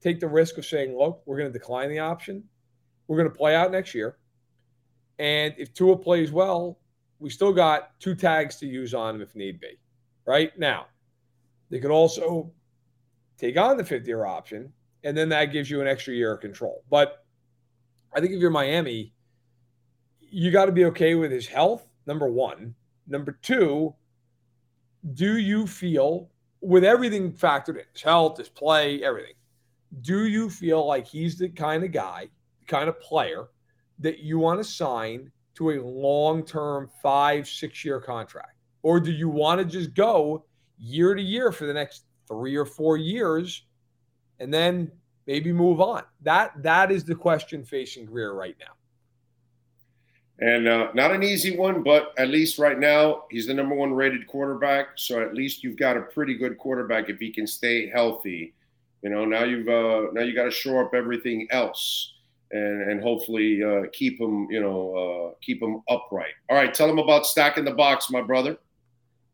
take 0.00 0.20
the 0.20 0.28
risk 0.28 0.58
of 0.58 0.66
saying, 0.66 0.96
look, 0.96 1.22
we're 1.26 1.38
going 1.38 1.52
to 1.52 1.58
decline 1.58 1.88
the 1.88 1.98
option. 1.98 2.44
We're 3.06 3.16
going 3.16 3.30
to 3.30 3.34
play 3.36 3.54
out 3.54 3.72
next 3.72 3.94
year. 3.94 4.16
And 5.18 5.54
if 5.58 5.74
Tua 5.74 5.96
plays 5.96 6.30
well, 6.30 6.78
we 7.18 7.30
still 7.30 7.52
got 7.52 7.98
two 7.98 8.14
tags 8.14 8.56
to 8.56 8.66
use 8.66 8.94
on 8.94 9.16
him 9.16 9.22
if 9.22 9.34
need 9.34 9.60
be. 9.60 9.78
Right 10.24 10.56
now, 10.58 10.86
they 11.70 11.80
could 11.80 11.90
also 11.90 12.52
take 13.36 13.56
on 13.56 13.76
the 13.76 13.84
fifth 13.84 14.06
year 14.06 14.26
option, 14.26 14.72
and 15.04 15.16
then 15.16 15.28
that 15.30 15.46
gives 15.46 15.70
you 15.70 15.80
an 15.80 15.88
extra 15.88 16.14
year 16.14 16.34
of 16.34 16.40
control. 16.40 16.84
But 16.90 17.24
I 18.14 18.20
think 18.20 18.32
if 18.32 18.40
you're 18.40 18.50
Miami, 18.50 19.12
you 20.20 20.50
got 20.50 20.66
to 20.66 20.72
be 20.72 20.84
okay 20.86 21.14
with 21.14 21.32
his 21.32 21.46
health, 21.46 21.88
number 22.06 22.28
one. 22.28 22.74
Number 23.06 23.38
two, 23.42 23.94
do 25.14 25.38
you 25.38 25.66
feel, 25.66 26.30
with 26.60 26.84
everything 26.84 27.32
factored 27.32 27.78
in, 27.78 27.84
his 27.92 28.02
health, 28.02 28.38
his 28.38 28.48
play, 28.48 29.02
everything, 29.02 29.34
do 30.02 30.26
you 30.26 30.50
feel 30.50 30.86
like 30.86 31.06
he's 31.06 31.38
the 31.38 31.48
kind 31.48 31.84
of 31.84 31.92
guy, 31.92 32.28
the 32.60 32.66
kind 32.66 32.88
of 32.88 33.00
player 33.00 33.48
that 33.98 34.20
you 34.20 34.38
want 34.38 34.60
to 34.60 34.64
sign 34.64 35.30
to 35.56 35.70
a 35.70 35.82
long 35.82 36.44
term 36.44 36.90
five, 37.02 37.48
six 37.48 37.84
year 37.84 38.00
contract? 38.00 38.54
Or 38.82 39.00
do 39.00 39.10
you 39.10 39.28
want 39.28 39.60
to 39.60 39.64
just 39.64 39.94
go 39.94 40.44
year 40.78 41.14
to 41.14 41.22
year 41.22 41.50
for 41.52 41.66
the 41.66 41.74
next 41.74 42.04
three 42.28 42.56
or 42.56 42.64
four 42.64 42.96
years 42.96 43.64
and 44.38 44.52
then 44.52 44.90
maybe 45.26 45.52
move 45.52 45.80
on? 45.80 46.04
That 46.22 46.62
that 46.62 46.92
is 46.92 47.04
the 47.04 47.14
question 47.14 47.64
facing 47.64 48.06
Grier 48.06 48.34
right 48.34 48.56
now. 48.60 48.74
And 50.40 50.68
uh, 50.68 50.90
not 50.94 51.10
an 51.10 51.24
easy 51.24 51.56
one, 51.56 51.82
but 51.82 52.12
at 52.16 52.28
least 52.28 52.60
right 52.60 52.78
now 52.78 53.24
he's 53.28 53.48
the 53.48 53.54
number 53.54 53.74
one 53.74 53.92
rated 53.92 54.28
quarterback. 54.28 54.90
So 54.94 55.20
at 55.20 55.34
least 55.34 55.64
you've 55.64 55.76
got 55.76 55.96
a 55.96 56.02
pretty 56.02 56.34
good 56.34 56.58
quarterback 56.58 57.08
if 57.08 57.18
he 57.18 57.30
can 57.30 57.46
stay 57.46 57.88
healthy. 57.88 58.54
You 59.02 59.10
know, 59.10 59.24
now 59.24 59.44
you've 59.44 59.68
uh, 59.68 60.10
now 60.12 60.22
you 60.22 60.34
got 60.34 60.44
to 60.44 60.50
shore 60.50 60.84
up 60.84 60.94
everything 60.94 61.46
else, 61.50 62.14
and 62.50 62.90
and 62.90 63.02
hopefully 63.02 63.62
uh, 63.62 63.82
keep 63.92 64.18
them, 64.18 64.48
you 64.50 64.60
know, 64.60 65.30
uh, 65.32 65.34
keep 65.40 65.62
him 65.62 65.82
upright. 65.88 66.32
All 66.48 66.56
right, 66.56 66.72
tell 66.74 66.88
them 66.88 66.98
about 66.98 67.26
stacking 67.26 67.64
the 67.64 67.74
box, 67.74 68.10
my 68.10 68.22
brother. 68.22 68.58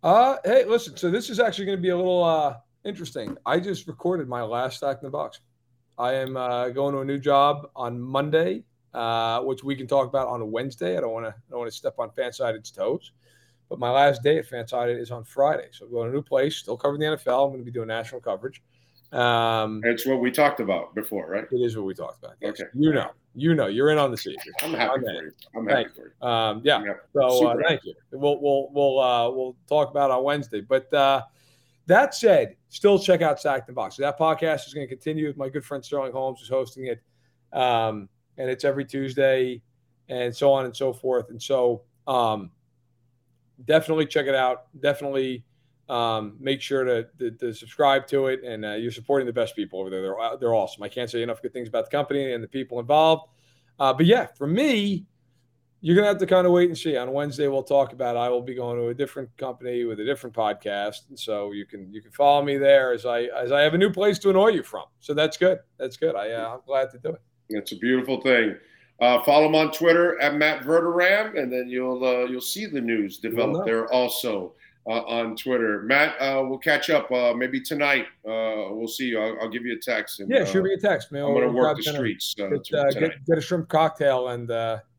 Uh, 0.03 0.37
hey, 0.44 0.66
listen. 0.66 0.96
So 0.98 1.11
this 1.11 1.31
is 1.31 1.40
actually 1.40 1.64
going 1.64 1.79
to 1.79 1.83
be 1.83 1.88
a 1.88 1.96
little 1.96 2.22
uh, 2.22 2.57
interesting. 2.85 3.38
I 3.46 3.59
just 3.59 3.87
recorded 3.87 4.29
my 4.29 4.42
last 4.42 4.77
Stacking 4.77 5.00
the 5.03 5.11
Box. 5.11 5.40
I 5.96 6.12
am 6.12 6.37
uh, 6.37 6.68
going 6.68 6.92
to 6.94 7.00
a 7.00 7.05
new 7.07 7.18
job 7.18 7.70
on 7.74 7.98
Monday, 7.98 8.64
uh, 8.92 9.40
which 9.40 9.64
we 9.64 9.74
can 9.74 9.87
talk 9.87 10.07
about 10.07 10.29
on 10.29 10.42
a 10.42 10.44
Wednesday. 10.44 10.98
I 10.98 11.00
don't 11.00 11.12
want 11.12 11.24
to. 11.24 11.31
I 11.31 11.50
don't 11.50 11.61
want 11.61 11.70
to 11.70 11.77
step 11.77 11.94
on 11.98 12.11
Fansided's 12.11 12.70
toes. 12.70 13.12
But 13.70 13.79
my 13.79 13.90
last 13.90 14.22
day 14.22 14.38
at 14.38 14.46
Fansided 14.46 15.00
is 15.00 15.11
on 15.11 15.24
Friday, 15.24 15.68
so 15.72 15.87
I'm 15.87 15.90
going 15.90 16.09
to 16.09 16.12
a 16.12 16.14
new 16.14 16.22
place. 16.22 16.57
Still 16.57 16.77
covering 16.77 17.00
the 17.00 17.16
NFL. 17.16 17.46
I'm 17.46 17.50
going 17.53 17.61
to 17.61 17.64
be 17.64 17.70
doing 17.70 17.88
national 17.88 18.20
coverage. 18.20 18.62
Um, 19.14 19.81
It's 19.85 20.05
what 20.07 20.20
we 20.20 20.31
talked 20.31 20.61
about 20.61 20.94
before, 20.94 21.29
right? 21.31 21.44
it 21.50 21.57
is 21.57 21.77
what 21.77 21.87
we 21.87 21.94
talked 21.94 22.22
about. 22.22 22.35
Yes. 22.40 22.61
Okay. 22.61 22.68
You 22.74 22.92
know, 22.92 23.11
you 23.35 23.55
know, 23.55 23.66
you're 23.66 23.90
in 23.90 23.98
on 23.98 24.11
the 24.11 24.16
secret. 24.16 24.55
I'm 24.62 24.74
happy 24.74 25.00
for 25.00 25.12
you. 25.12 25.33
I'm 25.57 25.66
happy 25.66 25.88
for 25.94 26.12
you. 26.20 26.27
Um, 26.27 26.62
yeah. 26.64 26.83
So 27.12 27.48
uh, 27.48 27.57
thank 27.66 27.85
you. 27.85 27.94
We'll 28.11 28.40
we'll 28.40 28.68
we'll 28.72 28.98
uh, 29.00 29.31
we'll 29.31 29.57
talk 29.68 29.90
about 29.90 30.11
on 30.11 30.24
Wednesday. 30.24 30.61
But 30.61 30.92
uh, 30.92 31.22
that 31.87 32.14
said, 32.14 32.57
still 32.68 32.98
check 32.98 33.22
out 33.22 33.40
Sack 33.40 33.66
the 33.66 33.72
Box. 33.72 33.96
So 33.96 34.03
that 34.03 34.18
podcast 34.18 34.66
is 34.66 34.74
going 34.74 34.87
to 34.87 34.92
continue 34.92 35.27
with 35.27 35.37
my 35.37 35.48
good 35.48 35.64
friend 35.64 35.85
Sterling 35.85 36.12
Holmes, 36.12 36.40
who's 36.40 36.48
hosting 36.48 36.87
it, 36.87 37.03
um, 37.53 38.09
and 38.37 38.50
it's 38.50 38.64
every 38.64 38.85
Tuesday, 38.85 39.62
and 40.09 40.35
so 40.35 40.53
on 40.53 40.64
and 40.64 40.77
so 40.77 40.92
forth. 40.92 41.31
And 41.31 41.40
so 41.40 41.83
um, 42.07 42.50
definitely 43.64 44.07
check 44.07 44.27
it 44.27 44.35
out. 44.35 44.64
Definitely 44.81 45.44
um, 45.88 46.36
make 46.40 46.60
sure 46.60 46.84
to, 46.84 47.06
to, 47.18 47.30
to 47.32 47.52
subscribe 47.52 48.06
to 48.08 48.26
it. 48.26 48.42
And 48.42 48.64
uh, 48.64 48.72
you're 48.72 48.92
supporting 48.92 49.26
the 49.26 49.32
best 49.32 49.54
people 49.54 49.80
over 49.80 49.90
there. 49.90 50.02
They're 50.02 50.18
uh, 50.18 50.36
they're 50.36 50.54
awesome. 50.54 50.82
I 50.82 50.88
can't 50.88 51.10
say 51.10 51.22
enough 51.22 51.42
good 51.42 51.52
things 51.52 51.68
about 51.68 51.84
the 51.84 51.90
company 51.90 52.32
and 52.32 52.42
the 52.42 52.48
people 52.48 52.80
involved. 52.80 53.28
Uh, 53.78 53.92
but 53.92 54.06
yeah, 54.06 54.26
for 54.36 54.46
me, 54.46 55.06
you're 55.80 55.94
gonna 55.94 56.08
have 56.08 56.18
to 56.18 56.26
kind 56.26 56.46
of 56.46 56.52
wait 56.52 56.70
and 56.70 56.78
see. 56.78 56.96
On 56.96 57.12
Wednesday, 57.12 57.46
we'll 57.46 57.62
talk 57.62 57.92
about. 57.92 58.16
It. 58.16 58.20
I 58.20 58.28
will 58.30 58.40
be 58.40 58.54
going 58.54 58.78
to 58.78 58.88
a 58.88 58.94
different 58.94 59.36
company 59.36 59.84
with 59.84 60.00
a 60.00 60.04
different 60.04 60.34
podcast, 60.34 61.08
and 61.10 61.18
so 61.18 61.52
you 61.52 61.66
can 61.66 61.92
you 61.92 62.00
can 62.00 62.10
follow 62.10 62.42
me 62.42 62.56
there 62.56 62.92
as 62.92 63.04
I 63.04 63.24
as 63.24 63.52
I 63.52 63.60
have 63.60 63.74
a 63.74 63.78
new 63.78 63.90
place 63.90 64.18
to 64.20 64.30
annoy 64.30 64.48
you 64.48 64.62
from. 64.62 64.84
So 65.00 65.12
that's 65.12 65.36
good. 65.36 65.58
That's 65.78 65.98
good. 65.98 66.14
I 66.14 66.30
uh, 66.32 66.54
I'm 66.54 66.60
glad 66.66 66.90
to 66.92 66.98
do 66.98 67.10
it. 67.10 67.20
It's 67.50 67.72
a 67.72 67.76
beautiful 67.76 68.20
thing. 68.22 68.56
Uh, 69.00 69.22
follow 69.24 69.46
him 69.46 69.54
on 69.56 69.72
Twitter 69.72 70.18
at 70.22 70.36
Matt 70.36 70.62
Verderame, 70.62 71.38
and 71.38 71.52
then 71.52 71.68
you'll 71.68 72.02
uh, 72.02 72.24
you'll 72.24 72.40
see 72.40 72.64
the 72.64 72.80
news 72.80 73.18
develop 73.18 73.66
there 73.66 73.92
also 73.92 74.54
on 74.86 75.36
Twitter. 75.36 75.82
Matt, 75.82 76.20
uh, 76.20 76.44
we'll 76.46 76.58
catch 76.58 76.90
up 76.90 77.10
uh, 77.10 77.32
maybe 77.34 77.60
tonight. 77.60 78.06
Uh, 78.26 78.68
we'll 78.70 78.88
see 78.88 79.06
you. 79.06 79.20
I'll, 79.20 79.42
I'll, 79.42 79.48
give 79.48 79.64
you 79.64 79.74
a 79.74 79.78
text. 79.78 80.20
And, 80.20 80.28
yeah, 80.28 80.44
shoot 80.44 80.62
me 80.62 80.74
a 80.74 80.78
text, 80.78 81.10
man. 81.10 81.24
I'm 81.24 81.32
going 81.32 81.46
to 81.46 81.52
work 81.52 81.76
the 81.76 81.82
streets. 81.82 82.34
Get, 82.34 82.50
get, 82.68 83.24
get, 83.26 83.38
a 83.38 83.40
shrimp 83.40 83.68
cocktail 83.68 84.28
and 84.28 84.50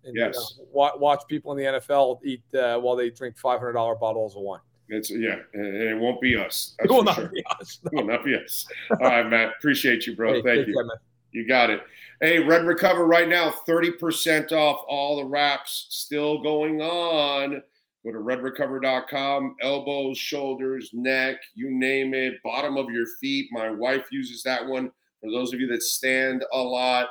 and 0.05 0.15
yes. 0.15 0.55
you 0.57 0.65
know, 0.65 0.91
watch 0.97 1.23
people 1.27 1.51
in 1.51 1.57
the 1.57 1.79
NFL 1.79 2.19
eat 2.23 2.43
uh, 2.55 2.79
while 2.79 2.95
they 2.95 3.09
drink 3.09 3.37
five 3.37 3.59
hundred 3.59 3.73
dollar 3.73 3.95
bottles 3.95 4.35
of 4.35 4.43
wine. 4.43 4.59
It's 4.87 5.09
yeah, 5.09 5.37
and 5.53 5.65
it 5.65 5.97
won't 5.97 6.21
be 6.21 6.37
us. 6.37 6.75
It 6.79 6.91
will 6.91 7.03
not 7.03 7.15
sure. 7.15 7.29
be 7.29 7.43
us. 7.59 7.79
No. 7.83 7.89
It 7.91 8.03
will 8.03 8.11
not 8.11 8.23
be 8.23 8.35
us. 8.35 8.67
All 8.91 8.97
right, 8.97 9.27
Matt. 9.27 9.53
Appreciate 9.57 10.05
you, 10.05 10.15
bro. 10.15 10.33
Hey, 10.33 10.41
Thank 10.43 10.67
you. 10.67 10.75
Care, 10.75 10.99
you 11.31 11.47
got 11.47 11.71
it. 11.71 11.81
Hey, 12.21 12.39
Red 12.39 12.65
Recover 12.65 13.07
right 13.07 13.27
now, 13.27 13.53
30% 13.67 14.53
off 14.53 14.85
all 14.87 15.17
the 15.17 15.25
wraps 15.25 15.87
still 15.89 16.41
going 16.41 16.81
on. 16.81 17.61
Go 18.05 18.11
to 18.11 18.19
redrecover.com, 18.19 19.55
elbows, 19.61 20.17
shoulders, 20.17 20.91
neck, 20.93 21.37
you 21.55 21.71
name 21.71 22.13
it, 22.13 22.35
bottom 22.43 22.77
of 22.77 22.89
your 22.91 23.07
feet. 23.19 23.47
My 23.51 23.71
wife 23.71 24.05
uses 24.11 24.43
that 24.43 24.63
one. 24.65 24.91
For 25.21 25.31
those 25.31 25.53
of 25.53 25.59
you 25.59 25.67
that 25.67 25.81
stand 25.81 26.45
a 26.53 26.59
lot, 26.59 27.07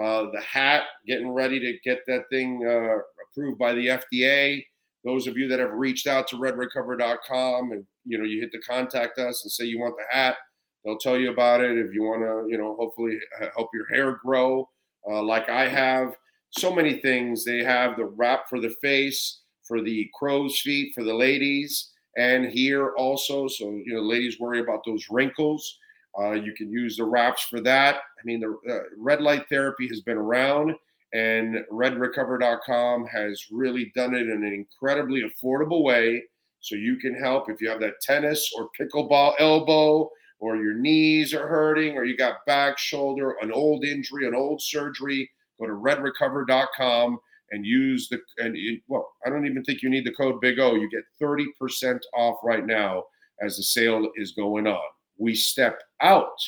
uh, 0.00 0.26
the 0.32 0.40
hat, 0.40 0.84
getting 1.06 1.30
ready 1.30 1.58
to 1.58 1.78
get 1.82 2.00
that 2.06 2.28
thing 2.30 2.64
uh, 2.64 2.98
approved 3.24 3.58
by 3.58 3.72
the 3.72 3.86
FDA. 3.86 4.64
Those 5.04 5.26
of 5.26 5.36
you 5.36 5.48
that 5.48 5.58
have 5.58 5.72
reached 5.72 6.06
out 6.06 6.28
to 6.28 6.36
redrecover.com 6.36 7.72
and 7.72 7.84
you 8.04 8.18
know 8.18 8.24
you 8.24 8.40
hit 8.40 8.52
the 8.52 8.60
contact 8.60 9.18
us 9.18 9.42
and 9.44 9.50
say 9.50 9.64
you 9.64 9.80
want 9.80 9.96
the 9.96 10.16
hat, 10.16 10.36
they'll 10.84 10.98
tell 10.98 11.18
you 11.18 11.30
about 11.32 11.60
it. 11.60 11.78
If 11.78 11.92
you 11.94 12.02
want 12.02 12.22
to, 12.22 12.50
you 12.50 12.58
know, 12.58 12.76
hopefully 12.78 13.18
help 13.56 13.70
your 13.72 13.86
hair 13.88 14.20
grow, 14.24 14.68
uh, 15.08 15.22
like 15.22 15.48
I 15.48 15.68
have. 15.68 16.14
So 16.50 16.72
many 16.72 17.00
things. 17.00 17.44
They 17.44 17.64
have 17.64 17.96
the 17.96 18.04
wrap 18.04 18.48
for 18.48 18.60
the 18.60 18.74
face, 18.80 19.40
for 19.66 19.82
the 19.82 20.10
crow's 20.14 20.60
feet, 20.60 20.94
for 20.94 21.04
the 21.04 21.14
ladies, 21.14 21.90
and 22.16 22.46
here 22.46 22.90
also. 22.96 23.48
So 23.48 23.70
you 23.70 23.94
know, 23.94 24.00
ladies 24.00 24.40
worry 24.40 24.60
about 24.60 24.82
those 24.84 25.06
wrinkles. 25.10 25.78
Uh, 26.18 26.32
you 26.32 26.52
can 26.54 26.70
use 26.70 26.96
the 26.96 27.04
wraps 27.04 27.42
for 27.42 27.60
that. 27.60 27.96
I 27.96 28.24
mean, 28.24 28.40
the 28.40 28.72
uh, 28.72 28.80
red 28.96 29.20
light 29.20 29.48
therapy 29.48 29.86
has 29.88 30.00
been 30.00 30.16
around, 30.16 30.74
and 31.12 31.58
redrecover.com 31.70 33.06
has 33.06 33.44
really 33.50 33.92
done 33.94 34.14
it 34.14 34.28
in 34.28 34.44
an 34.44 34.52
incredibly 34.52 35.22
affordable 35.22 35.82
way. 35.82 36.22
So 36.60 36.74
you 36.74 36.96
can 36.96 37.14
help 37.14 37.50
if 37.50 37.60
you 37.60 37.68
have 37.68 37.80
that 37.80 38.00
tennis 38.00 38.50
or 38.56 38.70
pickleball 38.80 39.34
elbow, 39.38 40.10
or 40.38 40.56
your 40.56 40.74
knees 40.74 41.34
are 41.34 41.46
hurting, 41.46 41.96
or 41.96 42.04
you 42.04 42.16
got 42.16 42.44
back, 42.46 42.78
shoulder, 42.78 43.36
an 43.42 43.52
old 43.52 43.84
injury, 43.84 44.26
an 44.26 44.34
old 44.34 44.62
surgery. 44.62 45.30
Go 45.60 45.66
to 45.66 45.72
redrecover.com 45.72 47.18
and 47.50 47.64
use 47.64 48.08
the 48.08 48.18
and 48.38 48.56
it, 48.56 48.80
well, 48.88 49.08
I 49.24 49.30
don't 49.30 49.46
even 49.46 49.62
think 49.64 49.82
you 49.82 49.90
need 49.90 50.06
the 50.06 50.12
code 50.12 50.40
Big 50.40 50.58
O. 50.58 50.74
You 50.74 50.88
get 50.90 51.04
30% 51.22 52.00
off 52.16 52.36
right 52.42 52.66
now 52.66 53.04
as 53.42 53.56
the 53.56 53.62
sale 53.62 54.10
is 54.16 54.32
going 54.32 54.66
on 54.66 54.80
we 55.18 55.34
step 55.34 55.80
out 56.02 56.38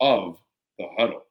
of 0.00 0.36
the 0.78 0.86
huddle. 0.98 1.22